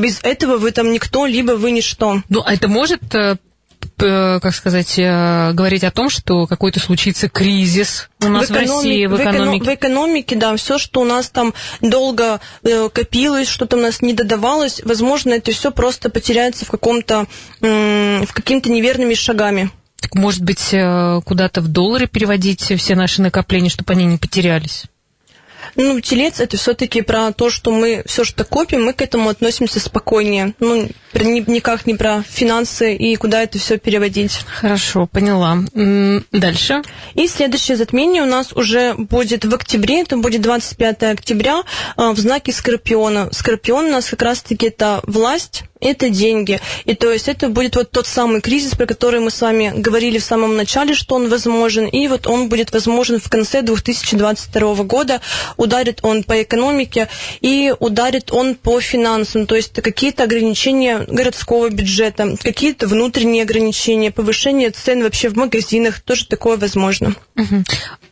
без 0.00 0.20
этого 0.22 0.56
вы 0.56 0.72
там 0.72 0.90
никто, 0.90 1.26
либо 1.26 1.52
вы 1.52 1.70
ничто. 1.70 2.22
Ну, 2.28 2.42
а 2.44 2.54
это 2.54 2.66
может 2.68 3.00
Э, 3.14 3.36
как 4.00 4.54
сказать, 4.54 4.98
э, 4.98 5.52
говорить 5.52 5.84
о 5.84 5.90
том, 5.90 6.10
что 6.10 6.46
какой-то 6.46 6.80
случится 6.80 7.28
кризис 7.28 8.08
у 8.20 8.28
нас 8.28 8.46
в, 8.46 8.50
в 8.50 8.54
России, 8.54 9.06
в 9.06 9.16
экономике. 9.16 9.64
В 9.64 9.74
экономике, 9.74 10.36
да, 10.36 10.56
все, 10.56 10.78
что 10.78 11.00
у 11.00 11.04
нас 11.04 11.30
там 11.30 11.54
долго 11.80 12.40
э, 12.62 12.88
копилось, 12.88 13.48
что-то 13.48 13.76
у 13.76 13.80
нас 13.80 14.02
не 14.02 14.12
додавалось, 14.12 14.80
возможно, 14.84 15.34
это 15.34 15.52
все 15.52 15.70
просто 15.70 16.10
потеряется 16.10 16.64
в 16.64 16.70
каком-то, 16.70 17.26
в 17.60 18.32
какими-то 18.32 18.70
неверными 18.70 19.14
шагами. 19.14 19.70
Так, 20.00 20.14
может 20.14 20.42
быть, 20.42 20.74
куда-то 21.24 21.60
в 21.60 21.68
доллары 21.68 22.06
переводить 22.06 22.62
все 22.62 22.94
наши 22.94 23.20
накопления, 23.20 23.68
чтобы 23.68 23.92
они 23.92 24.06
не 24.06 24.16
потерялись? 24.16 24.86
Ну, 25.76 26.00
телец 26.00 26.40
это 26.40 26.56
все-таки 26.56 27.02
про 27.02 27.32
то, 27.32 27.50
что 27.50 27.70
мы 27.70 28.02
все, 28.06 28.24
что 28.24 28.44
копим, 28.44 28.84
мы 28.84 28.92
к 28.92 29.02
этому 29.02 29.28
относимся 29.28 29.80
спокойнее. 29.80 30.54
Ну, 30.58 30.88
никак 31.14 31.86
не 31.86 31.94
про 31.94 32.22
финансы 32.22 32.94
и 32.94 33.16
куда 33.16 33.42
это 33.42 33.58
все 33.58 33.78
переводить. 33.78 34.44
Хорошо, 34.46 35.06
поняла. 35.06 35.58
Дальше. 36.32 36.82
И 37.14 37.26
следующее 37.26 37.76
затмение 37.76 38.22
у 38.22 38.26
нас 38.26 38.52
уже 38.52 38.94
будет 38.94 39.44
в 39.44 39.54
октябре, 39.54 40.02
это 40.02 40.16
будет 40.16 40.42
25 40.42 41.02
октября 41.04 41.62
а, 41.96 42.12
в 42.12 42.18
знаке 42.18 42.52
Скорпиона. 42.52 43.28
Скорпион 43.32 43.86
у 43.86 43.90
нас 43.90 44.10
как 44.10 44.22
раз-таки 44.22 44.66
это 44.66 45.00
власть, 45.06 45.64
это 45.80 46.10
деньги. 46.10 46.60
И 46.84 46.94
то 46.94 47.10
есть 47.10 47.28
это 47.28 47.48
будет 47.48 47.76
вот 47.76 47.90
тот 47.90 48.06
самый 48.06 48.40
кризис, 48.40 48.74
про 48.74 48.86
который 48.86 49.20
мы 49.20 49.30
с 49.30 49.40
вами 49.40 49.72
говорили 49.74 50.18
в 50.18 50.24
самом 50.24 50.56
начале, 50.56 50.94
что 50.94 51.14
он 51.14 51.28
возможен, 51.28 51.86
и 51.86 52.06
вот 52.08 52.26
он 52.26 52.48
будет 52.48 52.72
возможен 52.72 53.18
в 53.18 53.28
конце 53.28 53.62
2022 53.62 54.74
года. 54.84 55.20
Ударит 55.56 56.00
он 56.02 56.22
по 56.22 56.42
экономике 56.42 57.08
и 57.40 57.74
ударит 57.78 58.32
он 58.32 58.54
по 58.54 58.80
финансам, 58.80 59.46
то 59.46 59.56
есть 59.56 59.72
какие-то 59.72 60.24
ограничения 60.24 60.99
городского 61.06 61.70
бюджета, 61.70 62.36
какие-то 62.42 62.86
внутренние 62.86 63.42
ограничения, 63.42 64.10
повышение 64.10 64.70
цен 64.70 65.02
вообще 65.02 65.28
в 65.28 65.36
магазинах, 65.36 66.00
тоже 66.00 66.26
такое 66.26 66.56
возможно. 66.56 67.14
Угу. 67.36 67.64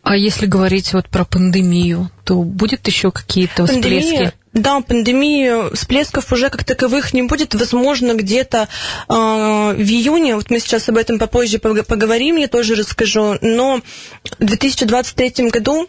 А 0.03 0.16
если 0.16 0.46
говорить 0.46 0.92
вот 0.92 1.09
про 1.09 1.24
пандемию, 1.24 2.11
то 2.24 2.42
будет 2.42 2.87
еще 2.87 3.11
какие-то 3.11 3.66
всплески? 3.66 4.33
Да, 4.55 4.81
пандемии, 4.81 5.74
всплесков 5.74 6.33
уже 6.33 6.48
как 6.48 6.64
таковых 6.64 7.12
не 7.12 7.22
будет. 7.22 7.55
Возможно, 7.55 8.14
где-то 8.14 8.68
э, 9.09 9.12
в 9.12 9.81
июне, 9.81 10.37
вот 10.37 10.51
мы 10.51 10.59
сейчас 10.61 10.88
об 10.88 10.96
этом 10.96 11.18
попозже 11.18 11.59
поговорим, 11.59 12.37
я 12.37 12.48
тоже 12.48 12.74
расскажу, 12.74 13.37
но 13.42 13.81
в 14.38 14.44
2023 14.44 15.51
году 15.51 15.87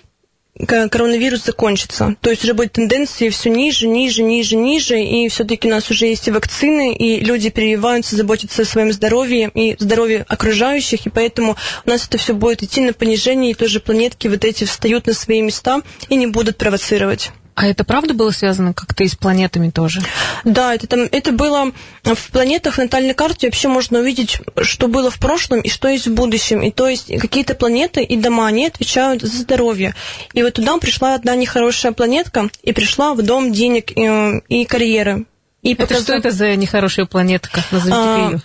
коронавирус 0.67 1.45
закончится. 1.45 2.15
То 2.21 2.29
есть 2.29 2.43
уже 2.43 2.53
будет 2.53 2.73
тенденции 2.73 3.29
все 3.29 3.49
ниже, 3.49 3.88
ниже, 3.88 4.23
ниже, 4.23 4.55
ниже, 4.55 5.01
и 5.01 5.29
все-таки 5.29 5.67
у 5.67 5.71
нас 5.71 5.89
уже 5.89 6.07
есть 6.07 6.27
и 6.27 6.31
вакцины, 6.31 6.93
и 6.93 7.19
люди 7.23 7.49
прививаются, 7.49 8.15
заботятся 8.15 8.63
о 8.63 8.65
своем 8.65 8.91
здоровье 8.91 9.51
и 9.53 9.75
здоровье 9.79 10.25
окружающих, 10.27 11.05
и 11.05 11.09
поэтому 11.09 11.55
у 11.85 11.89
нас 11.89 12.07
это 12.07 12.17
все 12.17 12.33
будет 12.33 12.63
идти 12.63 12.81
на 12.81 12.93
понижение, 12.93 13.51
и 13.51 13.55
тоже 13.55 13.79
планетки 13.79 14.27
вот 14.27 14.43
эти 14.43 14.65
встают 14.65 15.07
на 15.07 15.13
свои 15.13 15.41
места 15.41 15.81
и 16.09 16.15
не 16.15 16.27
будут 16.27 16.57
провоцировать. 16.57 17.31
А 17.60 17.67
это 17.67 17.84
правда 17.84 18.13
было 18.13 18.32
связано 18.32 18.74
как-то 18.74 19.04
и 19.04 19.10
с 19.10 19.15
планетами 19.15 19.69
тоже? 19.69 20.02
Да, 20.45 20.74
это, 20.74 20.88
там, 20.88 21.02
это 21.12 21.34
было 21.34 21.74
в 22.06 22.32
планетах 22.32 22.76
в 22.76 22.78
натальной 22.78 23.13
карте 23.13 23.48
вообще 23.48 23.67
можно 23.67 24.00
увидеть, 24.00 24.39
что 24.62 24.88
было 24.88 25.12
в 25.12 25.19
прошлом 25.19 25.60
и 25.60 25.67
что 25.67 25.89
есть 25.89 26.08
в 26.08 26.13
будущем. 26.13 26.62
И 26.62 26.72
то 26.72 26.88
есть 26.88 27.13
какие-то 27.19 27.56
планеты 27.56 28.02
и 28.02 28.15
дома, 28.15 28.48
они 28.48 28.67
отвечают 28.67 29.24
за 29.24 29.36
здоровье. 29.36 29.93
И 30.34 30.41
вот 30.41 30.54
туда 30.54 30.78
пришла 30.78 31.15
одна 31.15 31.36
нехорошая 31.36 31.91
планетка 31.91 32.50
и 32.63 32.72
пришла 32.72 33.13
в 33.13 33.22
дом 33.24 33.52
денег 33.52 33.91
и, 33.91 34.06
э, 34.06 34.39
и 34.48 34.63
карьеры. 34.63 35.26
И 35.62 35.74
это 35.74 35.82
показал... 35.82 36.04
что 36.04 36.13
это 36.13 36.32
за 36.32 36.56
нехорошая 36.56 37.08
планетка? 37.08 37.62
Назовите 37.72 38.00
а, 38.00 38.30
ее. 38.32 38.41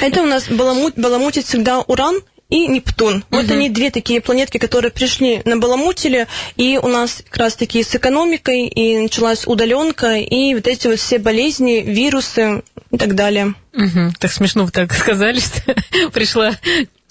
Это 0.00 0.22
у 0.22 0.26
нас 0.26 0.44
баламут, 0.48 0.94
баламутит 0.96 1.46
всегда 1.46 1.80
Уран, 1.80 2.20
и 2.48 2.66
Нептун. 2.68 3.16
Угу. 3.16 3.24
Вот 3.30 3.50
они 3.50 3.68
две 3.68 3.90
такие 3.90 4.20
планетки, 4.20 4.58
которые 4.58 4.90
пришли 4.90 5.42
на 5.44 5.56
Баламутиле, 5.56 6.28
и 6.56 6.78
у 6.80 6.88
нас 6.88 7.22
как 7.28 7.38
раз 7.38 7.56
таки 7.56 7.82
с 7.82 7.94
экономикой, 7.94 8.66
и 8.66 8.98
началась 8.98 9.46
удаленка, 9.46 10.16
и 10.16 10.54
вот 10.54 10.66
эти 10.66 10.86
вот 10.86 10.98
все 10.98 11.18
болезни, 11.18 11.82
вирусы 11.84 12.62
и 12.90 12.98
так 12.98 13.14
далее. 13.14 13.54
Угу. 13.74 14.14
Так 14.18 14.32
смешно 14.32 14.64
вы 14.64 14.70
так 14.70 14.92
сказали, 14.94 15.40
что 15.40 16.10
пришла 16.12 16.52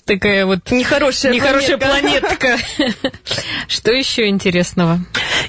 такая 0.06 0.46
вот 0.46 0.72
нехорошая, 0.72 1.34
нехорошая 1.34 1.78
планетка. 1.78 2.58
Что 3.68 3.92
еще 3.92 4.28
интересного? 4.28 5.00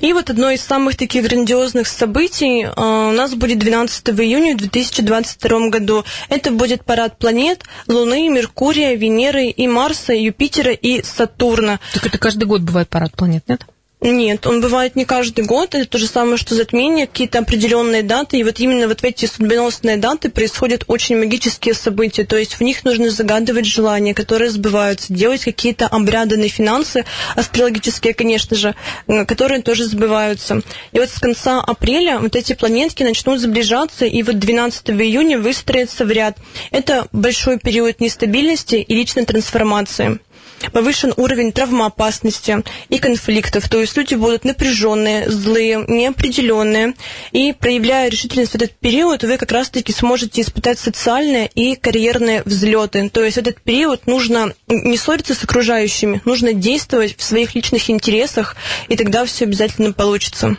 И 0.00 0.12
вот 0.12 0.30
одно 0.30 0.50
из 0.50 0.62
самых 0.62 0.96
таких 0.96 1.24
грандиозных 1.24 1.86
событий 1.86 2.64
а, 2.64 3.08
у 3.08 3.12
нас 3.12 3.34
будет 3.34 3.58
12 3.58 4.08
июня 4.20 4.56
2022 4.56 5.68
году. 5.68 6.04
Это 6.28 6.50
будет 6.50 6.84
парад 6.84 7.18
планет 7.18 7.64
Луны, 7.86 8.28
Меркурия, 8.28 8.94
Венеры 8.94 9.46
и 9.46 9.68
Марса, 9.68 10.12
Юпитера 10.14 10.72
и 10.72 11.02
Сатурна. 11.02 11.78
Так 11.94 12.06
это 12.06 12.18
каждый 12.18 12.44
год 12.44 12.62
бывает 12.62 12.88
парад 12.88 13.12
планет, 13.12 13.44
нет? 13.48 13.66
Нет, 14.02 14.46
он 14.46 14.60
бывает 14.60 14.94
не 14.94 15.06
каждый 15.06 15.46
год, 15.46 15.74
это 15.74 15.88
то 15.88 15.96
же 15.96 16.06
самое, 16.06 16.36
что 16.36 16.54
затмение, 16.54 17.06
какие-то 17.06 17.38
определенные 17.38 18.02
даты, 18.02 18.36
и 18.38 18.44
вот 18.44 18.60
именно 18.60 18.88
вот 18.88 19.00
в 19.00 19.04
эти 19.04 19.24
судьбоносные 19.24 19.96
даты 19.96 20.28
происходят 20.28 20.84
очень 20.86 21.16
магические 21.18 21.72
события, 21.72 22.24
то 22.24 22.36
есть 22.36 22.54
в 22.54 22.60
них 22.60 22.84
нужно 22.84 23.08
загадывать 23.08 23.64
желания, 23.64 24.12
которые 24.12 24.50
сбываются, 24.50 25.14
делать 25.14 25.44
какие-то 25.44 25.86
обряды 25.86 26.36
на 26.36 26.46
финансы, 26.48 27.06
астрологические, 27.36 28.12
конечно 28.12 28.54
же, 28.54 28.74
которые 29.26 29.62
тоже 29.62 29.86
сбываются. 29.86 30.60
И 30.92 30.98
вот 30.98 31.08
с 31.08 31.18
конца 31.18 31.62
апреля 31.62 32.18
вот 32.18 32.36
эти 32.36 32.52
планетки 32.52 33.02
начнут 33.02 33.40
сближаться, 33.40 34.04
и 34.04 34.22
вот 34.22 34.38
12 34.38 34.90
июня 34.90 35.38
выстроятся 35.38 36.04
в 36.04 36.10
ряд. 36.10 36.36
Это 36.70 37.08
большой 37.12 37.58
период 37.58 38.00
нестабильности 38.00 38.76
и 38.76 38.94
личной 38.94 39.24
трансформации 39.24 40.20
повышен 40.72 41.12
уровень 41.16 41.52
травмоопасности 41.52 42.62
и 42.88 42.98
конфликтов. 42.98 43.68
То 43.68 43.80
есть 43.80 43.96
люди 43.96 44.14
будут 44.14 44.44
напряженные, 44.44 45.30
злые, 45.30 45.84
неопределенные. 45.86 46.94
И 47.32 47.52
проявляя 47.52 48.08
решительность 48.08 48.52
в 48.52 48.56
этот 48.56 48.72
период, 48.72 49.22
вы 49.22 49.36
как 49.36 49.52
раз-таки 49.52 49.92
сможете 49.92 50.40
испытать 50.40 50.78
социальные 50.78 51.48
и 51.54 51.76
карьерные 51.76 52.42
взлеты. 52.44 53.08
То 53.10 53.24
есть 53.24 53.36
в 53.36 53.40
этот 53.40 53.60
период 53.60 54.06
нужно 54.06 54.52
не 54.68 54.96
ссориться 54.96 55.34
с 55.34 55.44
окружающими, 55.44 56.20
нужно 56.24 56.52
действовать 56.52 57.16
в 57.16 57.22
своих 57.22 57.54
личных 57.54 57.90
интересах, 57.90 58.56
и 58.88 58.96
тогда 58.96 59.24
все 59.24 59.44
обязательно 59.44 59.92
получится. 59.92 60.56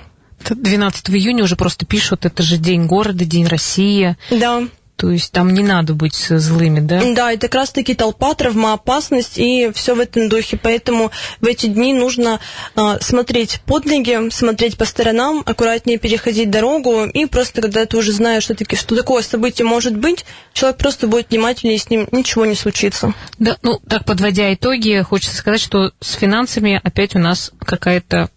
12 0.50 1.10
июня 1.10 1.44
уже 1.44 1.56
просто 1.56 1.86
пишут, 1.86 2.26
это 2.26 2.44
же 2.44 2.58
День 2.58 2.86
города, 2.86 3.26
День 3.26 3.48
России. 3.48 4.16
Да. 4.30 4.64
То 4.98 5.12
есть 5.12 5.32
там 5.32 5.54
не 5.54 5.62
надо 5.64 5.94
быть 5.94 6.16
злыми, 6.16 6.80
да? 6.80 7.02
Да, 7.16 7.32
это 7.32 7.48
как 7.48 7.62
раз-таки 7.62 7.94
толпа, 7.94 8.34
травмоопасность 8.34 9.38
и 9.38 9.72
все 9.74 9.94
в 9.94 10.00
этом 10.00 10.28
духе. 10.28 10.60
Поэтому 10.62 11.12
в 11.40 11.46
эти 11.46 11.68
дни 11.68 11.94
нужно 11.94 12.40
э, 12.76 12.98
смотреть 13.00 13.62
под 13.66 13.86
ноги, 13.86 14.30
смотреть 14.32 14.76
по 14.76 14.86
сторонам, 14.86 15.44
аккуратнее 15.46 16.00
переходить 16.00 16.50
дорогу. 16.50 17.06
И 17.06 17.28
просто 17.28 17.62
когда 17.62 17.86
ты 17.86 17.96
уже 17.96 18.12
знаешь, 18.12 18.44
что, 18.44 18.56
таки, 18.56 18.76
что 18.76 18.96
такое 18.96 19.22
событие 19.22 19.68
может 19.68 19.96
быть, 19.96 20.26
человек 20.54 20.78
просто 20.78 21.08
будет 21.08 21.30
внимательнее, 21.30 21.78
и 21.78 21.80
с 21.80 21.92
ним 21.92 22.08
ничего 22.12 22.48
не 22.48 22.56
случится. 22.56 23.14
Да, 23.38 23.58
ну 23.62 23.80
так 23.88 24.04
подводя 24.04 24.52
итоги, 24.52 25.04
хочется 25.08 25.38
сказать, 25.38 25.62
что 25.62 25.92
с 26.00 26.14
финансами 26.14 26.82
опять 26.84 27.16
у 27.16 27.20
нас 27.20 27.52
какая-то 27.60 28.32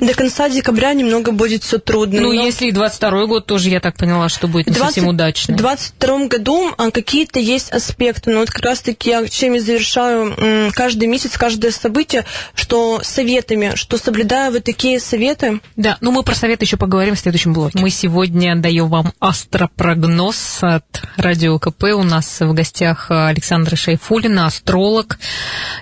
до 0.00 0.14
конца 0.14 0.48
декабря 0.48 0.92
немного 0.94 1.32
будет 1.32 1.62
все 1.62 1.78
трудно. 1.78 2.20
Ну, 2.20 2.32
но... 2.32 2.44
если 2.44 2.66
и 2.68 2.72
22 2.72 3.26
год 3.26 3.46
тоже, 3.46 3.70
я 3.70 3.80
так 3.80 3.96
поняла, 3.96 4.28
что 4.28 4.48
будет 4.48 4.66
не 4.66 4.72
20... 4.72 4.94
совсем 4.94 5.08
удачно. 5.08 5.54
В 5.54 5.58
22 5.58 6.26
году 6.26 6.72
а, 6.76 6.90
какие-то 6.90 7.38
есть 7.38 7.70
аспекты, 7.70 8.30
но 8.30 8.40
вот 8.40 8.50
как 8.50 8.64
раз-таки 8.64 9.10
я 9.10 9.26
чем 9.28 9.54
и 9.54 9.58
завершаю 9.58 10.72
каждый 10.74 11.08
месяц, 11.08 11.36
каждое 11.36 11.70
событие, 11.70 12.24
что 12.54 13.00
советами, 13.02 13.72
что 13.74 13.98
соблюдая 13.98 14.50
вот 14.50 14.64
такие 14.64 15.00
советы. 15.00 15.60
Да, 15.76 15.98
ну 16.00 16.12
мы 16.12 16.22
про 16.22 16.34
советы 16.34 16.64
еще 16.64 16.76
поговорим 16.76 17.14
в 17.14 17.18
следующем 17.18 17.52
блоке. 17.52 17.78
Мы 17.78 17.90
сегодня 17.90 18.56
даем 18.56 18.88
вам 18.88 19.12
астропрогноз 19.20 20.58
от 20.62 20.84
Радио 21.16 21.58
КП. 21.58 21.84
У 21.94 22.02
нас 22.02 22.40
в 22.40 22.52
гостях 22.52 23.10
Александра 23.10 23.76
Шайфулина, 23.76 24.46
астролог. 24.46 25.18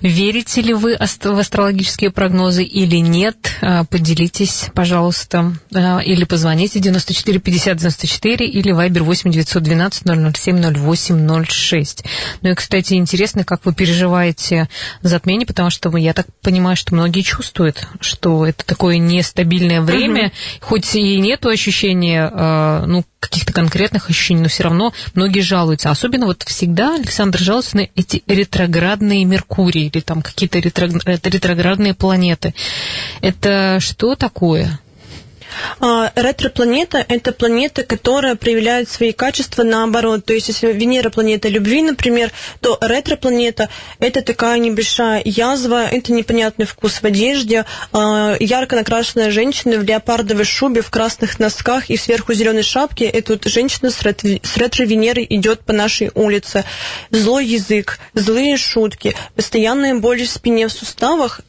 Верите 0.00 0.62
ли 0.62 0.74
вы 0.74 0.96
в 0.96 1.38
астрологические 1.38 2.10
прогнозы 2.10 2.64
или 2.64 2.96
нет? 2.96 3.58
Поделитесь, 3.92 4.70
пожалуйста, 4.72 5.52
или 5.70 6.24
позвоните 6.24 6.80
94 6.80 7.38
50 7.38 7.76
94 7.76 8.46
или 8.46 8.72
Вайбер 8.72 9.02
8 9.02 9.30
912 9.30 10.04
007 10.34 10.74
08 10.74 11.44
06. 11.44 12.04
Ну 12.40 12.50
и, 12.50 12.54
кстати, 12.54 12.94
интересно, 12.94 13.44
как 13.44 13.66
вы 13.66 13.74
переживаете 13.74 14.70
затмение, 15.02 15.46
потому 15.46 15.68
что 15.68 15.94
я 15.98 16.14
так 16.14 16.26
понимаю, 16.40 16.74
что 16.74 16.94
многие 16.94 17.20
чувствуют, 17.20 17.86
что 18.00 18.46
это 18.46 18.64
такое 18.64 18.96
нестабильное 18.96 19.82
время, 19.82 20.28
угу. 20.28 20.32
хоть 20.62 20.94
и 20.94 21.20
нету 21.20 21.50
ощущения, 21.50 22.30
а, 22.32 22.86
ну, 22.86 23.04
каких-то 23.22 23.52
конкретных 23.52 24.10
ощущений, 24.10 24.42
но 24.42 24.48
все 24.48 24.64
равно 24.64 24.92
многие 25.14 25.40
жалуются. 25.40 25.90
Особенно 25.90 26.26
вот 26.26 26.42
всегда 26.42 26.96
Александр 26.96 27.38
жалуется 27.38 27.76
на 27.76 27.88
эти 27.94 28.22
ретроградные 28.26 29.24
Меркурии 29.24 29.84
или 29.86 30.00
там 30.00 30.22
какие-то 30.22 30.58
ретроградные 30.58 31.94
планеты. 31.94 32.52
Это 33.20 33.78
что 33.82 34.14
такое? 34.16 34.78
А, 35.80 36.12
ретропланета– 36.14 37.04
это 37.08 37.32
планета, 37.32 37.82
которая 37.82 38.34
проявляет 38.34 38.88
свои 38.88 39.12
качества 39.12 39.62
наоборот. 39.62 40.24
То 40.24 40.32
есть, 40.32 40.48
если 40.48 40.72
Венера– 40.72 41.10
планета 41.12 41.48
любви, 41.48 41.82
например, 41.82 42.30
то 42.60 42.78
ретропланета– 42.80 43.68
это 43.98 44.22
такая 44.22 44.58
небольшая 44.58 45.22
язва, 45.24 45.86
это 45.86 46.12
непонятный 46.12 46.66
вкус 46.66 47.02
в 47.02 47.04
одежде, 47.04 47.64
а, 47.92 48.36
ярко 48.38 48.76
накрашенная 48.76 49.30
женщина 49.30 49.78
в 49.78 49.84
леопардовой 49.84 50.44
шубе, 50.44 50.82
в 50.82 50.90
красных 50.90 51.38
носках 51.38 51.90
и 51.90 51.96
сверху 51.96 52.34
зеленой 52.34 52.62
шапке. 52.62 53.06
Это 53.06 53.32
вот 53.32 53.44
женщина 53.44 53.90
с 53.90 54.02
ретро-Венерой 54.02 55.26
идет 55.28 55.60
по 55.60 55.72
нашей 55.72 56.10
улице. 56.14 56.64
Злой 57.10 57.46
язык, 57.46 57.98
злые 58.14 58.56
шутки, 58.56 59.14
постоянная 59.34 59.94
боль 59.94 60.22
в 60.22 60.30
спине, 60.30 60.68
в 60.68 60.72
суставах 60.72 61.40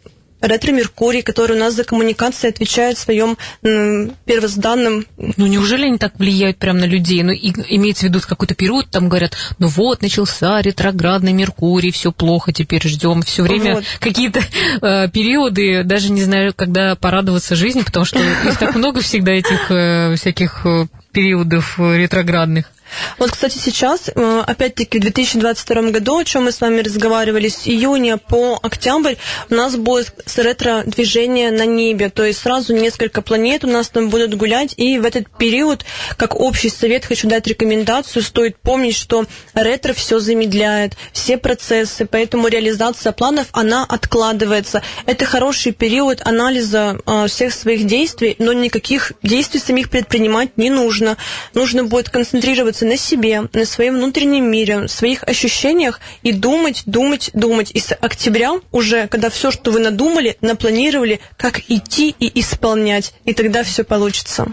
ретро-меркурий, 0.43 1.21
который 1.21 1.56
у 1.56 1.60
нас 1.60 1.73
за 1.73 1.84
коммуникации 1.84 2.49
отвечает 2.49 2.97
в 2.97 3.01
своем 3.01 3.38
первозданном... 3.62 5.06
Ну, 5.17 5.47
неужели 5.47 5.86
они 5.86 5.97
так 5.97 6.19
влияют 6.19 6.58
прямо 6.58 6.79
на 6.79 6.86
людей? 6.86 7.23
Ну, 7.23 7.32
и, 7.32 7.51
имеется 7.75 8.06
в 8.06 8.10
виду 8.10 8.19
какой-то 8.27 8.53
период, 8.53 8.89
там 8.89 9.10
говорят, 9.10 9.36
ну 9.58 9.67
вот, 9.67 10.01
начался 10.01 10.62
ретроградный 10.62 11.34
Меркурий, 11.34 11.91
все 11.91 12.12
плохо, 12.12 12.51
теперь 12.51 12.86
ждем. 12.88 13.21
Все 13.21 13.43
время 13.43 13.75
вот. 13.75 13.86
какие-то 13.99 14.39
э, 14.39 15.10
периоды, 15.10 15.84
даже 15.84 16.12
не 16.12 16.23
знаю, 16.23 16.53
когда 16.53 16.95
порадоваться 16.95 17.56
жизни, 17.56 17.82
потому 17.82 18.06
что 18.06 18.19
их 18.19 18.58
так 18.60 18.75
много 18.75 19.01
всегда, 19.01 19.32
этих 19.32 19.71
э, 19.71 20.15
всяких 20.15 20.65
э, 20.65 20.88
периодов 21.12 21.79
ретроградных. 21.79 22.71
Вот, 23.17 23.32
кстати, 23.32 23.58
сейчас, 23.58 24.10
э, 24.13 24.43
опять-таки, 24.45 24.97
в 24.97 25.01
2022 25.01 25.91
году, 25.91 26.17
о 26.17 26.23
чем 26.23 26.45
мы 26.45 26.51
с 26.51 26.62
вами 26.62 26.82
разговаривали, 26.82 27.49
с 27.49 27.67
июня 27.67 28.17
по 28.17 28.60
октябрь 28.62 29.15
у 29.49 29.56
нас 29.56 29.75
будет 29.75 30.13
ретро-движение 30.36 31.51
на 31.51 31.65
небе, 31.65 32.10
то 32.10 32.23
есть 32.23 32.39
сразу 32.39 32.73
несколько 32.73 33.21
планет 33.21 33.63
у 33.63 33.67
нас 33.67 33.89
там 33.89 34.10
будут 34.10 34.36
гулять, 34.36 34.73
и 34.77 34.99
в 34.99 35.06
этот 35.06 35.29
период, 35.38 35.86
как 36.17 36.39
общий 36.39 36.69
совет, 36.69 37.06
хочу 37.06 37.27
дать 37.27 37.47
рекомендацию, 37.47 38.23
стоит 38.23 38.58
помнить, 38.58 38.95
что 38.95 39.25
ретро 39.53 39.93
все 39.93 40.19
замедляет, 40.19 40.93
все 41.12 41.38
процессы, 41.38 42.06
поэтому 42.06 42.47
реализация 42.47 43.12
планов, 43.12 43.47
она 43.51 43.84
откладывается. 43.84 44.82
Это 45.06 45.25
хороший 45.25 45.71
период 45.71 46.21
анализа 46.25 46.97
э, 47.06 47.27
всех 47.27 47.53
своих 47.53 47.86
действий, 47.86 48.36
но 48.39 48.53
никаких 48.53 49.13
действий 49.23 49.60
самих 49.60 49.89
предпринимать 49.89 50.58
не 50.58 50.69
нужно. 50.69 51.17
Нужно 51.53 51.84
будет 51.84 52.10
концентрироваться 52.10 52.83
сосредоточиться 52.84 52.86
на 52.86 52.98
себе, 52.98 53.41
на 53.54 53.65
своем 53.65 53.96
внутреннем 53.96 54.50
мире, 54.50 54.88
своих 54.88 55.24
ощущениях 55.24 56.00
и 56.24 56.32
думать, 56.32 56.84
думать, 56.86 57.30
думать. 57.34 57.72
И 57.74 57.80
с 57.80 57.93
октября 57.93 58.60
уже, 58.72 59.08
когда 59.08 59.30
все, 59.30 59.52
что 59.52 59.72
вы 59.72 59.80
надумали, 59.80 60.38
напланировали, 60.41 61.19
как 61.38 61.60
идти 61.69 62.15
и 62.19 62.39
исполнять. 62.39 63.13
И 63.26 63.34
тогда 63.34 63.63
все 63.63 63.84
получится. 63.84 64.48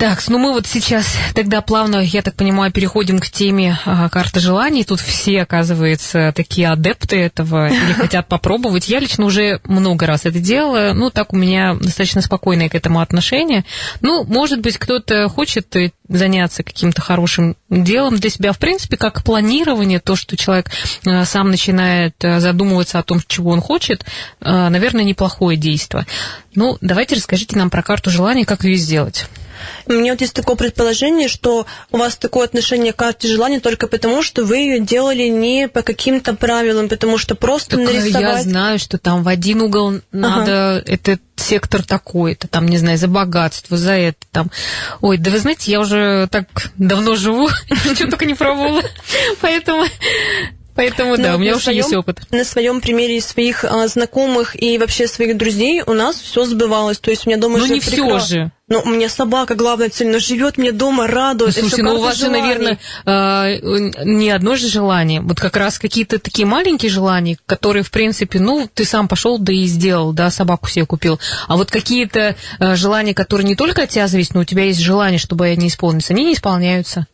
Так, 0.00 0.26
ну 0.28 0.38
мы 0.38 0.52
вот 0.52 0.66
сейчас 0.66 1.14
тогда 1.34 1.60
плавно, 1.60 1.98
я 1.98 2.22
так 2.22 2.34
понимаю, 2.34 2.72
переходим 2.72 3.18
к 3.18 3.28
теме 3.28 3.78
а, 3.84 4.08
карты 4.08 4.40
желаний. 4.40 4.82
Тут 4.82 4.98
все, 4.98 5.42
оказывается, 5.42 6.32
такие 6.34 6.70
адепты 6.70 7.16
этого 7.18 7.68
или 7.68 7.92
хотят 7.98 8.26
попробовать. 8.26 8.88
Я 8.88 8.98
лично 8.98 9.26
уже 9.26 9.60
много 9.64 10.06
раз 10.06 10.24
это 10.24 10.38
делала. 10.38 10.92
Ну, 10.94 11.10
так 11.10 11.34
у 11.34 11.36
меня 11.36 11.74
достаточно 11.74 12.22
спокойное 12.22 12.70
к 12.70 12.74
этому 12.74 13.00
отношение. 13.00 13.66
Ну, 14.00 14.24
может 14.24 14.60
быть, 14.60 14.78
кто-то 14.78 15.28
хочет 15.28 15.76
заняться 16.08 16.62
каким-то 16.62 17.02
хорошим 17.02 17.56
делом 17.68 18.16
для 18.16 18.30
себя. 18.30 18.52
В 18.52 18.58
принципе, 18.58 18.96
как 18.96 19.22
планирование, 19.22 20.00
то, 20.00 20.16
что 20.16 20.34
человек 20.34 20.70
а, 21.04 21.26
сам 21.26 21.50
начинает 21.50 22.14
а, 22.24 22.40
задумываться 22.40 22.98
о 22.98 23.02
том, 23.02 23.20
чего 23.26 23.50
он 23.50 23.60
хочет, 23.60 24.06
наверное, 24.40 25.04
неплохое 25.04 25.58
действие. 25.58 26.06
Ну, 26.54 26.78
давайте 26.80 27.16
расскажите 27.16 27.58
нам 27.58 27.68
про 27.68 27.82
карту 27.82 28.10
желаний, 28.10 28.46
как 28.46 28.64
ее 28.64 28.76
сделать. 28.76 29.26
У 29.86 29.92
меня 29.92 30.12
вот 30.12 30.20
есть 30.20 30.34
такое 30.34 30.56
предположение, 30.56 31.28
что 31.28 31.66
у 31.90 31.96
вас 31.96 32.16
такое 32.16 32.44
отношение 32.44 32.92
к 32.92 32.96
карте 32.96 33.28
желаний 33.28 33.60
только 33.60 33.86
потому, 33.86 34.22
что 34.22 34.44
вы 34.44 34.58
ее 34.58 34.80
делали 34.80 35.24
не 35.28 35.68
по 35.68 35.82
каким-то 35.82 36.34
правилам, 36.34 36.88
потому 36.88 37.18
что 37.18 37.34
просто 37.34 37.76
так 37.76 37.86
нарисовать... 37.86 38.36
Я 38.36 38.42
знаю, 38.42 38.78
что 38.78 38.98
там 38.98 39.22
в 39.22 39.28
один 39.28 39.62
угол 39.62 40.00
надо 40.12 40.76
ага. 40.76 40.84
этот 40.86 41.20
сектор 41.36 41.82
такой-то, 41.82 42.48
там, 42.48 42.68
не 42.68 42.78
знаю, 42.78 42.98
за 42.98 43.08
богатство, 43.08 43.76
за 43.76 43.92
это, 43.92 44.18
там. 44.30 44.50
Ой, 45.00 45.18
да 45.18 45.30
вы 45.30 45.38
знаете, 45.38 45.70
я 45.72 45.80
уже 45.80 46.28
так 46.30 46.46
давно 46.76 47.16
живу, 47.16 47.48
ничего 47.70 48.10
только 48.10 48.26
не 48.26 48.34
пробовала, 48.34 48.82
поэтому 49.40 49.84
Поэтому, 50.80 51.16
да, 51.18 51.36
у 51.36 51.38
меня 51.38 51.56
уже 51.56 51.72
есть 51.72 51.92
опыт. 51.92 52.20
На 52.30 52.44
своем 52.44 52.80
примере 52.80 53.20
своих 53.20 53.64
а, 53.64 53.86
знакомых 53.86 54.60
и 54.60 54.78
вообще 54.78 55.06
своих 55.06 55.36
друзей 55.36 55.82
у 55.86 55.92
нас 55.92 56.16
все 56.16 56.44
сбывалось. 56.46 56.98
То 56.98 57.10
есть 57.10 57.26
у 57.26 57.30
меня 57.30 57.38
дома 57.38 57.58
Ну, 57.58 57.66
не 57.66 57.80
все 57.80 58.18
же. 58.18 58.50
Но 58.66 58.80
у 58.82 58.88
меня 58.88 59.08
собака, 59.08 59.56
главное, 59.56 59.90
цельно 59.90 60.20
живет, 60.20 60.56
мне 60.56 60.70
дома 60.70 61.08
радует. 61.08 61.56
Ну, 61.56 61.68
слушай, 61.68 61.82
ну 61.82 61.96
у 61.96 62.00
вас 62.00 62.16
желаний. 62.16 62.38
же, 62.38 62.42
наверное, 62.42 62.78
э, 63.04 64.04
не 64.04 64.30
одно 64.30 64.54
же 64.54 64.68
желание. 64.68 65.20
Вот 65.20 65.40
как 65.40 65.56
раз 65.56 65.78
какие-то 65.78 66.20
такие 66.20 66.46
маленькие 66.46 66.90
желания, 66.90 67.36
которые, 67.46 67.82
в 67.82 67.90
принципе, 67.90 68.38
ну, 68.38 68.70
ты 68.72 68.84
сам 68.84 69.08
пошел, 69.08 69.38
да 69.38 69.52
и 69.52 69.64
сделал, 69.64 70.12
да, 70.12 70.30
собаку 70.30 70.68
себе 70.68 70.86
купил. 70.86 71.18
А 71.48 71.56
вот 71.56 71.70
какие-то 71.70 72.36
э, 72.60 72.76
желания, 72.76 73.12
которые 73.12 73.46
не 73.46 73.56
только 73.56 73.82
от 73.82 73.90
тебя 73.90 74.06
зависят, 74.06 74.34
но 74.34 74.42
у 74.42 74.44
тебя 74.44 74.64
есть 74.64 74.80
желание, 74.80 75.18
чтобы 75.18 75.46
они 75.46 75.66
исполнились, 75.66 76.10
они 76.10 76.24
не 76.24 76.34
исполняются. 76.34 77.06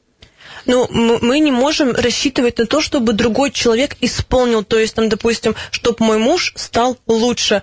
Ну, 0.66 0.87
мы 0.90 1.38
не 1.38 1.52
можем 1.52 1.92
рассчитывать 1.92 2.59
на 2.59 2.66
то, 2.66 2.81
чтобы 2.81 3.12
другой 3.12 3.50
человек 3.50 3.96
исполнил, 4.00 4.64
то 4.64 4.79
есть, 4.79 4.94
там, 4.94 5.09
допустим, 5.09 5.55
чтобы 5.70 6.05
мой 6.05 6.18
муж 6.18 6.52
стал 6.57 6.98
лучше 7.07 7.62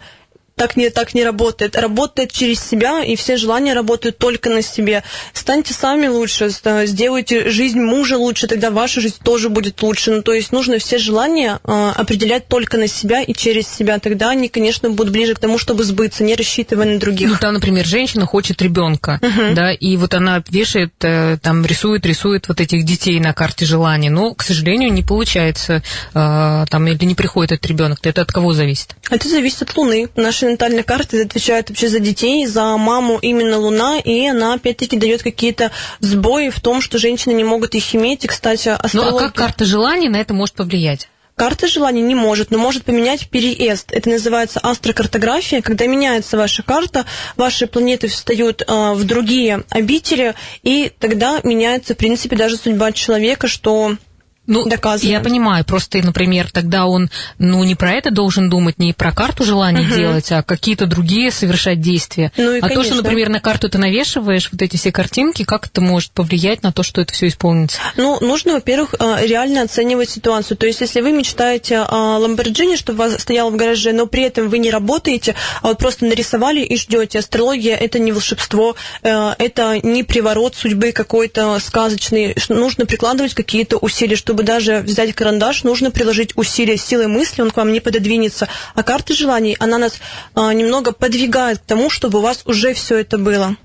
так 0.56 0.76
не, 0.76 0.90
так 0.90 1.14
не 1.14 1.24
работает. 1.24 1.76
Работает 1.76 2.32
через 2.32 2.60
себя, 2.60 3.04
и 3.04 3.16
все 3.16 3.38
желания 3.38 3.74
работают 3.74 4.18
только 4.18 4.50
на 4.50 4.62
себе. 4.62 5.04
Станьте 5.34 5.74
сами 5.74 6.08
лучше, 6.08 6.50
сделайте 6.86 7.50
жизнь 7.50 7.80
мужа 7.80 8.18
лучше, 8.18 8.48
тогда 8.48 8.70
ваша 8.70 9.02
жизнь 9.02 9.18
тоже 9.24 9.50
будет 9.50 9.82
лучше. 9.82 10.12
Ну, 10.12 10.22
то 10.22 10.34
есть 10.34 10.52
нужно 10.52 10.78
все 10.78 10.98
желания 10.98 11.60
э, 11.64 11.92
определять 11.96 12.48
только 12.48 12.78
на 12.78 12.88
себя 12.88 13.22
и 13.22 13.34
через 13.34 13.68
себя. 13.68 14.00
Тогда 14.00 14.30
они, 14.30 14.48
конечно, 14.48 14.90
будут 14.90 15.12
ближе 15.12 15.34
к 15.34 15.40
тому, 15.40 15.58
чтобы 15.58 15.84
сбыться, 15.84 16.24
не 16.24 16.36
рассчитывая 16.36 16.86
на 16.86 17.00
других. 17.00 17.30
Ну, 17.30 17.38
там, 17.40 17.56
например, 17.56 17.86
женщина 17.86 18.26
хочет 18.26 18.62
ребенка, 18.62 19.20
uh-huh. 19.22 19.54
да, 19.54 19.72
и 19.74 19.98
вот 19.98 20.14
она 20.14 20.44
вешает, 20.50 20.94
э, 21.02 21.38
там, 21.42 21.66
рисует, 21.66 22.06
рисует 22.06 22.48
вот 22.48 22.62
этих 22.62 22.86
детей 22.86 23.20
на 23.20 23.34
карте 23.34 23.66
желаний, 23.66 24.10
но, 24.10 24.34
к 24.34 24.44
сожалению, 24.44 24.94
не 24.94 25.04
получается, 25.04 25.84
э, 26.14 26.66
там, 26.70 26.88
или 26.88 27.06
не 27.06 27.16
приходит 27.16 27.54
этот 27.54 27.66
ребенок. 27.66 28.00
Это 28.04 28.22
от 28.22 28.32
кого 28.32 28.54
зависит? 28.54 28.96
Это 29.10 29.28
зависит 29.28 29.64
от 29.64 29.76
Луны. 29.76 30.10
Наши 30.16 30.43
нашей 30.44 30.52
натальной 30.52 30.84
карты 30.84 31.24
отвечает 31.24 31.70
вообще 31.70 31.88
за 31.88 32.00
детей, 32.00 32.46
за 32.46 32.78
маму 32.78 33.18
именно 33.22 33.58
Луна, 33.58 34.00
и 34.00 34.28
она 34.28 34.54
опять-таки 34.54 34.98
дает 34.98 35.24
какие-то 35.24 35.72
сбои 36.00 36.50
в 36.50 36.60
том, 36.60 36.82
что 36.82 36.98
женщины 36.98 37.34
не 37.34 37.44
могут 37.44 37.76
их 37.76 37.96
иметь. 37.96 38.26
И, 38.26 38.28
кстати, 38.28 38.70
астрология... 38.70 39.12
Ну 39.12 39.18
а 39.18 39.22
как 39.22 39.34
карта 39.34 39.66
желаний 39.66 40.10
на 40.10 40.18
это 40.18 40.34
может 40.34 40.56
повлиять? 40.56 41.10
Карта 41.36 41.68
желаний 41.68 42.02
не 42.02 42.14
может, 42.14 42.52
но 42.52 42.60
может 42.60 42.84
поменять 42.84 43.28
переезд. 43.28 43.92
Это 43.92 44.08
называется 44.10 44.60
астрокартография. 44.60 45.62
Когда 45.62 45.88
меняется 45.88 46.38
ваша 46.38 46.62
карта, 46.62 47.06
ваши 47.38 47.66
планеты 47.66 48.08
встают 48.08 48.62
э, 48.62 48.94
в 48.94 49.04
другие 49.04 49.64
обители, 49.70 50.36
и 50.62 50.92
тогда 51.00 51.40
меняется, 51.44 51.96
в 51.96 51.98
принципе, 51.98 52.36
даже 52.36 52.58
судьба 52.58 52.92
человека, 52.92 53.48
что 53.48 53.98
ну, 54.46 54.68
доказано. 54.68 55.10
Я 55.10 55.22
понимаю, 55.22 55.64
просто, 55.64 56.00
например, 56.00 56.52
тогда 56.52 56.86
он, 56.86 57.10
ну, 57.38 57.64
не 57.64 57.76
про 57.76 57.92
это 57.92 58.12
должен 58.12 58.50
думать, 58.50 58.78
не 58.78 58.94
про 58.94 59.14
карту 59.14 59.46
желаний 59.46 59.86
угу. 59.86 59.96
делать, 59.96 60.32
а 60.32 60.44
какие-то 60.44 60.86
другие 60.86 61.32
совершать 61.32 61.80
действия. 61.80 62.32
Ну, 62.36 62.54
и, 62.54 62.58
а 62.60 62.62
конечно. 62.62 62.84
то, 62.84 62.84
что, 62.84 62.96
например, 62.96 63.30
на 63.30 63.40
карту 63.40 63.70
ты 63.70 63.78
навешиваешь 63.78 64.50
вот 64.52 64.62
эти 64.62 64.76
все 64.76 64.92
картинки, 64.92 65.44
как 65.44 65.68
это 65.68 65.80
может 65.80 66.12
повлиять 66.12 66.62
на 66.64 66.74
то, 66.74 66.84
что 66.84 67.00
это 67.00 67.14
все 67.14 67.28
исполнится? 67.28 67.78
Ну, 67.96 68.20
нужно, 68.20 68.54
во-первых, 68.54 68.96
а, 69.00 69.22
реально 69.24 69.62
оценивать 69.62 70.10
ситуацию. 70.10 70.58
То 70.58 70.66
есть, 70.66 70.82
если 70.82 71.00
вы 71.00 71.14
мечтаете 71.14 71.80
о 71.80 72.18
Ламборджини, 72.18 72.76
чтобы 72.76 73.06
у 73.06 73.10
вас 73.10 73.22
стоял 73.22 73.50
в 73.50 73.56
гараже, 73.56 73.94
но 73.94 74.08
при 74.08 74.24
этом 74.24 74.50
вы 74.50 74.58
не 74.58 74.72
работаете, 74.72 75.36
а 75.62 75.68
вот 75.68 75.78
просто 75.78 76.06
нарисовали 76.06 76.62
и 76.62 76.76
ждете. 76.76 77.20
Астрология 77.20 77.76
это 77.76 77.98
не 78.00 78.12
волшебство, 78.12 78.76
э, 79.04 79.34
это 79.38 79.80
не 79.82 80.04
приворот 80.04 80.56
судьбы 80.56 80.92
какой-то 80.92 81.60
сказочный. 81.60 82.36
Нужно 82.50 82.86
прикладывать 82.86 83.34
какие-то 83.34 83.78
усилия, 83.78 84.16
чтобы 84.16 84.33
чтобы 84.34 84.46
даже 84.46 84.80
взять 84.80 85.14
карандаш, 85.14 85.62
нужно 85.62 85.92
приложить 85.92 86.36
усилия 86.36 86.76
силой 86.76 87.06
мысли, 87.06 87.44
он 87.44 87.52
к 87.52 87.58
вам 87.58 87.72
не 87.72 87.80
пододвинется. 87.80 88.48
А 88.74 88.82
карта 88.82 89.14
желаний, 89.14 89.56
она 89.60 89.78
нас 89.78 90.00
а, 90.34 90.52
немного 90.54 90.92
подвигает 90.92 91.60
к 91.60 91.62
тому, 91.62 91.92
чтобы 91.92 92.18
у 92.18 92.22
вас 92.24 92.42
уже 92.46 92.74
все 92.74 92.98
это 92.98 93.20
было. 93.20 93.56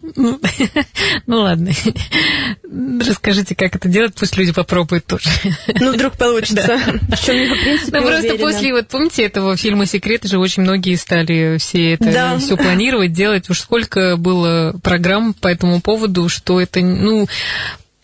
Ну, 0.00 0.40
ну 1.26 1.40
ладно. 1.40 1.72
Расскажите, 3.06 3.54
как 3.54 3.76
это 3.76 3.86
делать, 3.90 4.14
пусть 4.14 4.34
люди 4.38 4.52
попробуют 4.52 5.04
тоже. 5.04 5.28
Ну, 5.78 5.92
вдруг 5.92 6.16
получится. 6.16 6.80
Ну, 6.86 8.02
просто 8.02 8.36
после, 8.38 8.72
вот 8.72 8.88
помните 8.88 9.24
этого 9.24 9.58
фильма 9.58 9.84
«Секреты» 9.84 10.28
же 10.28 10.38
очень 10.38 10.62
многие 10.62 10.94
стали 10.94 11.58
все 11.58 11.92
это, 11.92 12.38
все 12.38 12.56
планировать, 12.56 13.12
делать. 13.12 13.50
Уж 13.50 13.60
сколько 13.60 14.16
было 14.16 14.74
программ 14.82 15.34
по 15.34 15.48
этому 15.48 15.82
поводу, 15.82 16.30
что 16.30 16.58
это, 16.62 16.80
ну, 16.80 17.28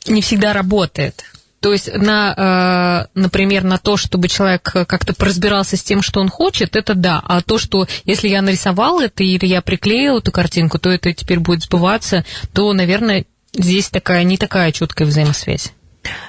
не 0.06 0.20
всегда 0.20 0.52
работает. 0.52 1.24
То 1.64 1.72
есть, 1.72 1.90
на, 1.94 3.08
э, 3.16 3.18
например, 3.18 3.64
на 3.64 3.78
то, 3.78 3.96
чтобы 3.96 4.28
человек 4.28 4.60
как-то 4.64 5.14
поразбирался 5.14 5.78
с 5.78 5.82
тем, 5.82 6.02
что 6.02 6.20
он 6.20 6.28
хочет, 6.28 6.76
это 6.76 6.92
да. 6.92 7.22
А 7.24 7.40
то, 7.40 7.56
что 7.56 7.86
если 8.04 8.28
я 8.28 8.42
нарисовал 8.42 9.00
это 9.00 9.24
или 9.24 9.46
я 9.46 9.62
приклеил 9.62 10.18
эту 10.18 10.30
картинку, 10.30 10.78
то 10.78 10.90
это 10.90 11.14
теперь 11.14 11.38
будет 11.38 11.62
сбываться, 11.62 12.26
то, 12.52 12.70
наверное, 12.74 13.24
здесь 13.54 13.88
такая 13.88 14.24
не 14.24 14.36
такая 14.36 14.72
четкая 14.72 15.08
взаимосвязь. 15.08 15.72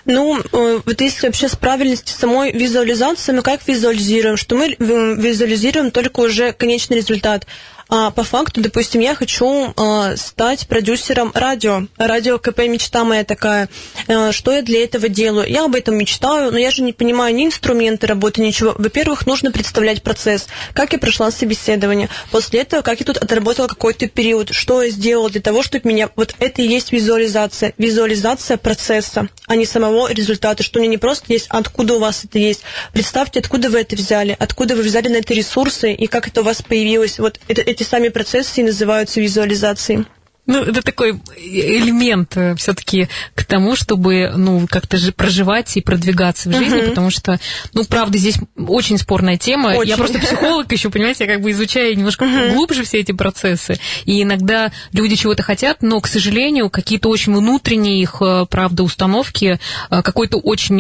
Ну, 0.06 0.40
э, 0.40 0.80
вот 0.86 1.02
если 1.02 1.28
вообще 1.28 1.50
с 1.50 1.58
правильностью 1.58 2.16
самой 2.18 2.54
визуализации, 2.54 3.34
мы 3.34 3.42
как 3.42 3.68
визуализируем, 3.68 4.38
что 4.38 4.56
мы 4.56 4.78
визуализируем 4.80 5.92
только 5.92 6.22
уже 6.22 6.54
конечный 6.54 6.96
результат. 6.96 7.46
А 7.88 8.10
по 8.10 8.24
факту, 8.24 8.62
допустим, 8.62 9.02
я 9.02 9.14
хочу 9.14 9.74
а, 9.78 10.16
стать 10.18 10.68
продюсером 10.68 11.32
радио. 11.36 11.84
Радио 11.98 12.40
КП 12.40 12.60
мечта 12.62 13.04
моя 13.04 13.24
такая. 13.24 13.70
А, 14.08 14.32
что 14.32 14.52
я 14.52 14.64
для 14.64 14.84
этого 14.84 15.08
делаю? 15.08 15.48
Я 15.48 15.66
об 15.66 15.76
этом 15.76 15.96
мечтаю, 15.96 16.52
но 16.52 16.58
я 16.58 16.72
же 16.72 16.82
не 16.82 16.94
понимаю 16.94 17.36
ни 17.36 17.46
инструменты 17.46 18.08
работы, 18.08 18.42
ничего. 18.42 18.74
Во-первых, 18.78 19.28
нужно 19.28 19.52
представлять 19.52 20.02
процесс. 20.02 20.48
Как 20.74 20.94
я 20.94 21.00
прошла 21.00 21.30
собеседование. 21.30 22.10
После 22.32 22.62
этого, 22.62 22.82
как 22.82 23.00
я 23.00 23.06
тут 23.06 23.18
отработала 23.18 23.68
какой-то 23.68 24.08
период. 24.08 24.54
Что 24.54 24.82
я 24.82 24.90
сделала 24.90 25.30
для 25.30 25.42
того, 25.42 25.62
чтобы 25.62 25.88
меня... 25.88 26.10
Вот 26.16 26.34
это 26.40 26.62
и 26.64 26.68
есть 26.68 26.92
визуализация. 26.92 27.74
Визуализация 27.78 28.58
процесса, 28.58 29.28
а 29.46 29.56
не 29.56 29.66
самого 29.66 30.12
результата. 30.12 30.64
Что 30.64 30.80
у 30.80 30.82
меня 30.82 30.92
не 30.92 30.98
просто 30.98 31.26
есть, 31.32 31.46
откуда 31.50 31.96
у 31.96 32.00
вас 32.00 32.24
это 32.24 32.40
есть. 32.40 32.62
Представьте, 32.94 33.40
откуда 33.40 33.70
вы 33.70 33.82
это 33.82 33.96
взяли, 33.96 34.36
откуда 34.40 34.76
вы 34.76 34.82
взяли 34.82 35.08
на 35.10 35.18
это 35.18 35.36
ресурсы 35.36 35.94
и 35.94 36.08
как 36.08 36.28
это 36.28 36.42
у 36.42 36.44
вас 36.44 36.64
появилось. 36.64 37.20
Вот 37.20 37.40
это, 37.48 37.75
эти 37.76 37.84
сами 37.84 38.10
процессы 38.10 38.62
и 38.62 38.64
называются 38.64 39.22
визуализацией. 39.22 40.06
Ну, 40.48 40.62
это 40.62 40.84
такой 40.84 41.20
элемент 41.38 42.38
э, 42.38 42.54
все-таки 42.56 43.08
к 43.34 43.44
тому, 43.46 43.76
чтобы, 43.76 44.32
ну, 44.36 44.68
как-то 44.70 44.98
же 44.98 45.12
проживать 45.12 45.76
и 45.76 45.82
продвигаться 45.82 46.50
в 46.50 46.54
жизни, 46.54 46.82
uh-huh. 46.82 46.90
потому 46.90 47.10
что, 47.10 47.40
ну, 47.74 47.84
правда, 47.84 48.20
здесь 48.20 48.38
очень 48.56 49.00
спорная 49.00 49.38
тема. 49.38 49.70
Очень. 49.70 49.90
Я 49.90 49.98
просто 49.98 50.20
психолог 50.20 50.72
еще, 50.72 50.92
понимаете, 50.92 51.24
я 51.24 51.34
как 51.34 51.42
бы 51.42 51.50
изучаю 51.50 51.98
немножко 51.98 52.26
uh-huh. 52.26 52.54
глубже 52.54 52.84
все 52.84 53.00
эти 53.00 53.12
процессы. 53.12 53.80
И 54.06 54.22
иногда 54.22 54.72
люди 54.94 55.16
чего-то 55.16 55.42
хотят, 55.42 55.82
но, 55.82 56.00
к 56.00 56.08
сожалению, 56.08 56.70
какие-то 56.70 57.10
очень 57.10 57.36
внутренние 57.36 58.00
их, 58.00 58.18
э, 58.22 58.46
правда, 58.48 58.84
установки, 58.84 59.60
э, 59.90 60.02
какой-то 60.04 60.38
очень 60.38 60.76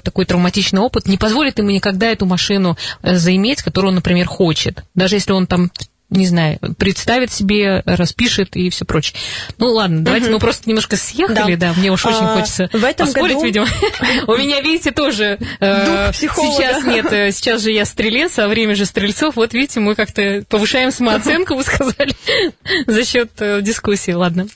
такой 0.00 0.24
травматичный 0.24 0.80
опыт 0.80 1.06
не 1.06 1.18
позволит 1.18 1.58
ему 1.58 1.70
никогда 1.70 2.08
эту 2.08 2.26
машину 2.26 2.76
заиметь, 3.02 3.62
которую 3.62 3.90
он, 3.90 3.94
например, 3.96 4.26
хочет. 4.26 4.82
Даже 4.94 5.16
если 5.16 5.32
он 5.32 5.46
там 5.46 5.70
не 6.14 6.26
знаю, 6.26 6.58
представит 6.78 7.32
себе, 7.32 7.82
распишет 7.84 8.56
и 8.56 8.70
все 8.70 8.84
прочее. 8.84 9.16
Ну 9.58 9.68
ладно, 9.68 10.02
давайте 10.02 10.26
угу. 10.26 10.34
мы 10.34 10.40
просто 10.40 10.68
немножко 10.68 10.96
съехали, 10.96 11.54
да, 11.56 11.72
да 11.72 11.74
мне 11.78 11.90
уж 11.90 12.04
очень 12.06 12.24
а, 12.24 12.36
хочется 12.36 12.68
в 12.72 12.84
этом 12.84 13.06
поспорить, 13.06 13.34
году... 13.34 13.46
видимо. 13.46 13.66
У 14.26 14.36
меня, 14.36 14.60
видите, 14.60 14.90
тоже 14.90 15.38
э, 15.60 16.12
сейчас 16.14 16.84
нет, 16.84 17.12
э, 17.12 17.32
сейчас 17.32 17.62
же 17.62 17.70
я 17.70 17.84
стрелец, 17.84 18.38
а 18.38 18.48
время 18.48 18.74
же 18.74 18.84
стрельцов. 18.84 19.36
Вот 19.36 19.52
видите, 19.54 19.80
мы 19.80 19.94
как-то 19.94 20.44
повышаем 20.48 20.90
самооценку, 20.90 21.54
вы 21.54 21.62
сказали, 21.62 22.14
за 22.86 23.04
счет 23.04 23.30
э, 23.38 23.60
дискуссии. 23.62 24.12
Ладно. 24.12 24.46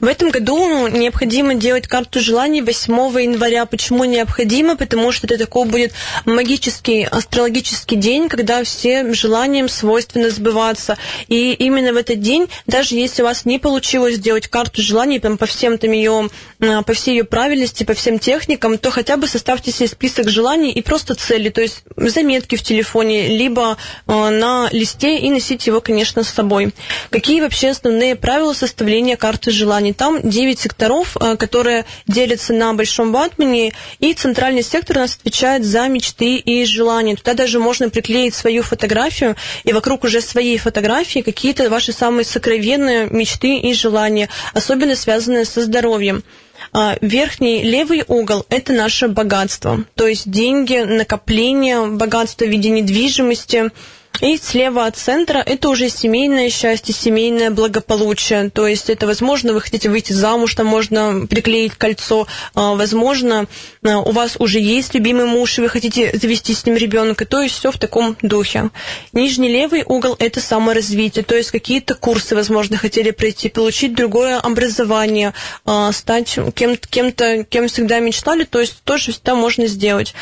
В 0.00 0.06
этом 0.06 0.30
году 0.30 0.88
необходимо 0.88 1.54
делать 1.54 1.86
карту 1.86 2.20
желаний 2.20 2.62
8 2.62 2.92
января. 3.20 3.66
Почему 3.66 4.04
необходимо? 4.04 4.76
Потому 4.76 5.12
что 5.12 5.26
это 5.26 5.38
такой 5.38 5.66
будет 5.66 5.92
магический, 6.24 7.04
астрологический 7.04 7.96
день, 7.96 8.28
когда 8.28 8.64
все 8.64 9.12
желаниям 9.12 9.68
свойственно 9.68 10.30
сбываться. 10.30 10.96
И 11.28 11.52
именно 11.52 11.92
в 11.92 11.96
этот 11.96 12.20
день, 12.20 12.48
даже 12.66 12.96
если 12.96 13.22
у 13.22 13.26
вас 13.26 13.44
не 13.44 13.58
получилось 13.58 14.16
сделать 14.16 14.48
карту 14.48 14.82
желаний 14.82 15.20
там, 15.20 15.38
по 15.38 15.46
всем 15.46 15.78
там 15.78 15.92
ее, 15.92 16.28
а, 16.60 16.82
по 16.82 16.92
всей 16.92 17.18
ее 17.18 17.24
правильности, 17.24 17.84
по 17.84 17.94
всем 17.94 18.18
техникам, 18.18 18.78
то 18.78 18.90
хотя 18.90 19.16
бы 19.16 19.28
составьте 19.28 19.70
себе 19.70 19.88
список 19.88 20.28
желаний 20.28 20.72
и 20.72 20.82
просто 20.82 21.14
цели, 21.14 21.50
то 21.50 21.60
есть 21.60 21.82
заметки 21.96 22.56
в 22.56 22.62
телефоне, 22.62 23.28
либо 23.28 23.76
а, 24.06 24.30
на 24.30 24.68
листе 24.72 25.18
и 25.18 25.30
носите 25.30 25.70
его, 25.70 25.80
конечно, 25.80 26.24
с 26.24 26.28
собой. 26.28 26.72
Какие 27.10 27.29
вообще 27.38 27.70
основные 27.70 28.16
правила 28.16 28.52
составления 28.52 29.16
карты 29.16 29.50
желаний? 29.50 29.92
Там 29.92 30.20
9 30.22 30.58
секторов, 30.58 31.16
а, 31.16 31.36
которые 31.36 31.84
делятся 32.06 32.52
на 32.52 32.72
большом 32.72 33.12
ватмане, 33.12 33.72
и 33.98 34.12
центральный 34.14 34.62
сектор 34.62 34.96
у 34.96 35.00
нас 35.00 35.16
отвечает 35.16 35.64
за 35.64 35.86
мечты 35.88 36.36
и 36.36 36.64
желания. 36.64 37.14
Туда 37.14 37.34
даже 37.34 37.60
можно 37.60 37.90
приклеить 37.90 38.34
свою 38.34 38.62
фотографию, 38.62 39.36
и 39.64 39.72
вокруг 39.72 40.04
уже 40.04 40.20
своей 40.20 40.58
фотографии 40.58 41.20
какие-то 41.20 41.68
ваши 41.70 41.92
самые 41.92 42.24
сокровенные 42.24 43.06
мечты 43.10 43.58
и 43.58 43.74
желания, 43.74 44.28
особенно 44.54 44.96
связанные 44.96 45.44
со 45.44 45.62
здоровьем. 45.62 46.24
А, 46.72 46.96
верхний 47.00 47.62
левый 47.62 48.04
угол– 48.06 48.46
это 48.48 48.72
наше 48.72 49.08
богатство, 49.08 49.84
то 49.94 50.06
есть 50.06 50.30
деньги, 50.30 50.78
накопление, 50.78 51.86
богатство 51.86 52.44
в 52.44 52.48
виде 52.48 52.70
недвижимости– 52.70 53.70
и 54.20 54.36
слева 54.36 54.86
от 54.86 54.96
центра 54.96 55.38
это 55.38 55.68
уже 55.68 55.88
семейное 55.88 56.50
счастье, 56.50 56.94
семейное 56.94 57.50
благополучие. 57.50 58.50
То 58.50 58.66
есть 58.66 58.90
это, 58.90 59.06
возможно, 59.06 59.52
вы 59.52 59.60
хотите 59.60 59.88
выйти 59.88 60.12
замуж, 60.12 60.54
там 60.54 60.66
можно 60.66 61.26
приклеить 61.26 61.74
кольцо. 61.74 62.26
А, 62.54 62.74
возможно, 62.74 63.46
а, 63.84 63.98
у 64.00 64.10
вас 64.10 64.36
уже 64.38 64.60
есть 64.60 64.94
любимый 64.94 65.26
муж, 65.26 65.58
и 65.58 65.62
вы 65.62 65.68
хотите 65.68 66.16
завести 66.16 66.54
с 66.54 66.66
ним 66.66 66.76
ребенка. 66.76 67.24
То 67.24 67.40
есть 67.40 67.56
все 67.56 67.70
в 67.70 67.78
таком 67.78 68.16
духе. 68.22 68.70
Нижний 69.12 69.48
левый 69.48 69.84
угол 69.86 70.16
это 70.18 70.40
саморазвитие. 70.40 71.24
То 71.24 71.36
есть 71.36 71.50
какие-то 71.50 71.94
курсы, 71.94 72.34
возможно, 72.34 72.76
хотели 72.76 73.10
пройти, 73.12 73.48
получить 73.48 73.94
другое 73.94 74.38
образование, 74.38 75.32
а, 75.64 75.92
стать 75.92 76.38
кем-то, 76.54 76.88
кем-то, 76.88 77.44
кем 77.44 77.68
всегда 77.68 78.00
мечтали. 78.00 78.44
То 78.44 78.60
есть 78.60 78.82
тоже 78.84 79.12
всегда 79.12 79.34
можно 79.34 79.66
сделать. 79.66 80.14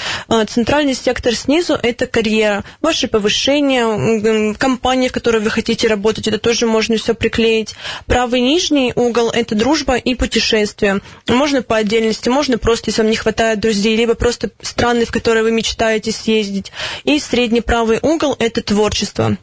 Центральный 0.48 0.94
сектор 0.94 1.34
снизу 1.34 1.78
это 1.82 2.06
карьера, 2.06 2.64
ваше 2.80 3.08
повышение, 3.08 3.87
компания, 4.58 5.08
в 5.08 5.12
которой 5.12 5.40
вы 5.40 5.50
хотите 5.50 5.88
работать, 5.88 6.28
это 6.28 6.38
тоже 6.38 6.66
можно 6.66 6.96
все 6.96 7.14
приклеить. 7.14 7.74
Правый 8.06 8.40
нижний 8.40 8.92
угол– 8.94 9.30
это 9.34 9.54
дружба 9.54 9.96
и 9.96 10.14
путешествия. 10.14 11.00
Можно 11.26 11.62
по 11.62 11.76
отдельности, 11.76 12.28
можно 12.28 12.58
просто, 12.58 12.90
если 12.90 13.02
вам 13.02 13.10
не 13.10 13.16
хватает 13.16 13.60
друзей, 13.60 13.96
либо 13.96 14.14
просто 14.14 14.50
страны, 14.62 15.04
в 15.04 15.10
которые 15.10 15.42
вы 15.42 15.52
мечтаете 15.52 16.12
съездить. 16.12 16.72
И 17.04 17.18
средний 17.18 17.60
правый 17.60 17.98
угол– 18.02 18.36
это 18.38 18.62
творчество 18.62 19.36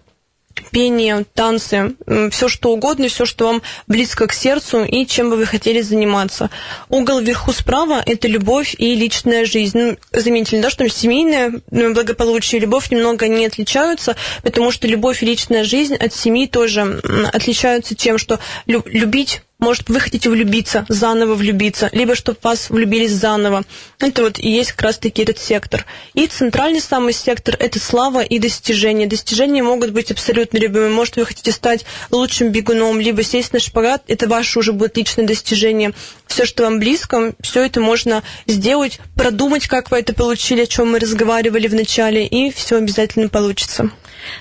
пение, 0.72 1.26
танцы, 1.34 1.96
все 2.32 2.48
что 2.48 2.72
угодно, 2.72 3.08
все, 3.08 3.26
что 3.26 3.48
вам 3.48 3.62
близко 3.88 4.28
к 4.28 4.34
сердцу 4.34 4.84
и 4.84 5.06
чем 5.06 5.30
бы 5.30 5.38
вы 5.38 5.46
хотели 5.46 5.82
заниматься. 5.82 6.50
Угол 6.90 7.20
вверху 7.20 7.52
справа– 7.54 8.04
это 8.06 8.28
любовь 8.28 8.76
и 8.78 8.96
личная 8.96 9.46
жизнь. 9.46 9.78
Ну, 9.78 9.98
заметили, 10.12 10.62
да, 10.62 10.70
что 10.70 10.88
семейное 10.90 11.62
благополучие 11.70 12.60
и 12.60 12.62
любовь 12.62 12.92
немного 12.92 13.28
не 13.28 13.46
отличаются, 13.46 14.16
потому 14.44 14.72
что 14.72 14.88
любовь 14.88 15.24
и 15.24 15.26
личная 15.26 15.64
жизнь 15.64 15.96
от 15.96 16.14
семьи 16.14 16.48
тоже 16.48 17.02
отличаются 17.32 17.96
тем, 17.96 18.18
что 18.18 18.40
любить 18.66 19.42
может, 19.58 19.90
вы 19.90 20.00
хотите 20.00 20.30
влюбиться, 20.30 20.86
заново 20.90 21.36
влюбиться, 21.36 21.90
либо 21.94 22.16
чтобы 22.16 22.38
вас 22.44 22.70
влюбились 22.70 23.12
заново. 23.12 23.64
Это 24.00 24.24
вот 24.24 24.38
и 24.38 24.50
есть 24.50 24.74
как 24.74 24.82
раз-таки 24.82 25.24
этот 25.24 25.40
сектор. 25.40 25.86
И 26.14 26.28
центральный 26.28 26.82
самый 26.82 27.14
сектор– 27.14 27.56
это 27.60 27.80
слава 27.80 28.22
и 28.22 28.38
достижения. 28.38 29.08
Достижения 29.08 29.64
могут 29.64 29.92
быть 29.92 30.12
абсолютно 30.12 30.58
любыми. 30.58 30.90
Может, 30.90 31.16
вы 31.16 31.26
хотите 31.26 31.52
стать 31.52 31.86
лучшим 32.12 32.50
бегуном, 32.50 33.00
либо 33.00 33.24
сесть 33.24 33.54
на 33.54 33.60
шпагат, 33.60 34.04
это 34.08 34.28
ваше 34.28 34.60
уже 34.60 34.74
будет 34.74 34.98
личное 34.98 35.26
достижение. 35.26 35.94
Все, 36.28 36.46
что 36.46 36.64
вам 36.64 36.80
близко, 36.80 37.34
все 37.40 37.66
это 37.66 37.80
можно 37.80 38.24
сделать, 38.48 39.00
продумать, 39.16 39.68
как 39.68 39.90
вы 39.90 40.00
это 40.00 40.14
получили, 40.14 40.62
о 40.62 40.68
чем 40.68 40.92
мы 40.92 41.00
разговаривали 41.00 41.68
в 41.68 41.74
начале, 41.74 42.28
и 42.28 42.52
все 42.52 42.78
обязательно 42.78 43.30
получится. 43.30 43.90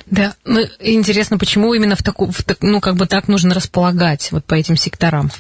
Да, 0.07 0.35
ну, 0.45 0.61
интересно, 0.81 1.39
почему 1.39 1.75
именно 1.75 1.97
в 1.97 2.03
такую, 2.03 2.33
в, 2.33 2.43
ну, 2.61 2.81
как 2.81 2.97
бы 2.97 3.07
так 3.07 3.29
нужно 3.29 3.55
располагать 3.55 4.33
вот 4.33 4.45
по 4.45 4.55
этим 4.55 4.77
секторам? 4.77 5.31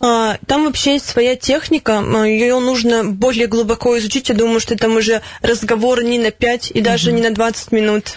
А, 0.00 0.36
там 0.46 0.64
вообще 0.64 0.94
есть 0.94 1.06
своя 1.06 1.36
техника, 1.36 1.98
а, 1.98 2.24
ее 2.24 2.58
нужно 2.60 3.04
более 3.04 3.46
глубоко 3.46 3.98
изучить. 3.98 4.28
Я 4.28 4.34
думаю, 4.34 4.60
что 4.60 4.76
там 4.76 4.96
уже 4.96 5.22
разговор 5.42 6.02
не 6.02 6.18
на 6.18 6.30
5 6.30 6.70
и 6.72 6.80
даже 6.80 7.10
угу. 7.10 7.16
не 7.16 7.22
на 7.22 7.34
20 7.34 7.72
минут. 7.72 8.12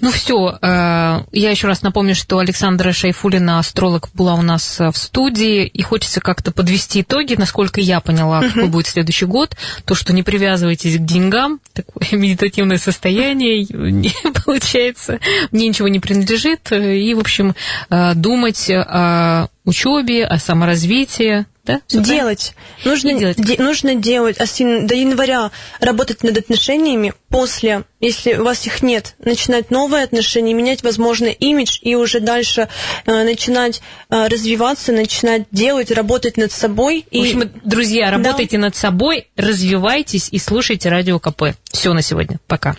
Ну 0.00 0.10
все, 0.10 0.58
э, 0.60 1.19
я 1.32 1.50
еще 1.50 1.66
раз 1.66 1.82
напомню, 1.82 2.14
что 2.14 2.38
Александра 2.38 2.92
Шайфулина, 2.92 3.58
астролог, 3.58 4.08
была 4.14 4.34
у 4.34 4.42
нас 4.42 4.80
э, 4.80 4.90
в 4.90 4.96
студии, 4.96 5.66
и 5.66 5.82
хочется 5.82 6.20
как-то 6.20 6.52
подвести 6.52 7.02
итоги, 7.02 7.34
насколько 7.36 7.80
я 7.80 8.00
поняла, 8.00 8.42
какой 8.42 8.68
будет 8.68 8.86
следующий 8.86 9.26
год. 9.26 9.56
То, 9.84 9.94
что 9.94 10.12
не 10.12 10.22
привязывайтесь 10.22 10.96
к 10.96 11.04
деньгам, 11.04 11.60
такое 11.72 12.08
медитативное 12.18 12.78
состояние, 12.78 13.64
не 13.70 14.12
получается, 14.44 15.20
мне 15.50 15.68
ничего 15.68 15.88
не 15.88 16.00
принадлежит, 16.00 16.72
и, 16.72 17.14
в 17.14 17.20
общем, 17.20 17.54
э, 17.90 18.14
думать 18.14 18.70
о 18.70 19.48
учебе, 19.64 20.24
о 20.24 20.38
саморазвитии, 20.38 21.46
да? 21.70 22.00
Делать. 22.00 22.54
Нужно 22.84 23.14
делать. 23.14 23.36
Де, 23.36 23.56
нужно 23.58 23.94
делать. 23.94 24.36
А 24.40 24.44
до 24.44 24.94
января 24.94 25.50
работать 25.80 26.22
над 26.22 26.38
отношениями. 26.38 27.12
После, 27.28 27.84
если 28.00 28.34
у 28.34 28.44
вас 28.44 28.66
их 28.66 28.82
нет, 28.82 29.14
начинать 29.18 29.70
новые 29.70 30.02
отношения, 30.02 30.52
менять, 30.52 30.82
возможно, 30.82 31.26
имидж 31.26 31.78
и 31.82 31.94
уже 31.94 32.20
дальше 32.20 32.68
э, 33.06 33.24
начинать 33.24 33.82
э, 34.08 34.26
развиваться, 34.26 34.92
начинать 34.92 35.44
делать, 35.52 35.90
работать 35.90 36.36
над 36.36 36.50
собой. 36.50 37.06
В 37.10 37.16
общем, 37.16 37.42
и... 37.42 37.48
друзья, 37.64 38.10
работайте 38.10 38.56
да. 38.56 38.62
над 38.64 38.76
собой, 38.76 39.28
развивайтесь 39.36 40.28
и 40.32 40.38
слушайте 40.38 40.88
Радио 40.88 41.18
КП. 41.20 41.54
Все 41.70 41.92
на 41.92 42.02
сегодня. 42.02 42.40
Пока. 42.46 42.76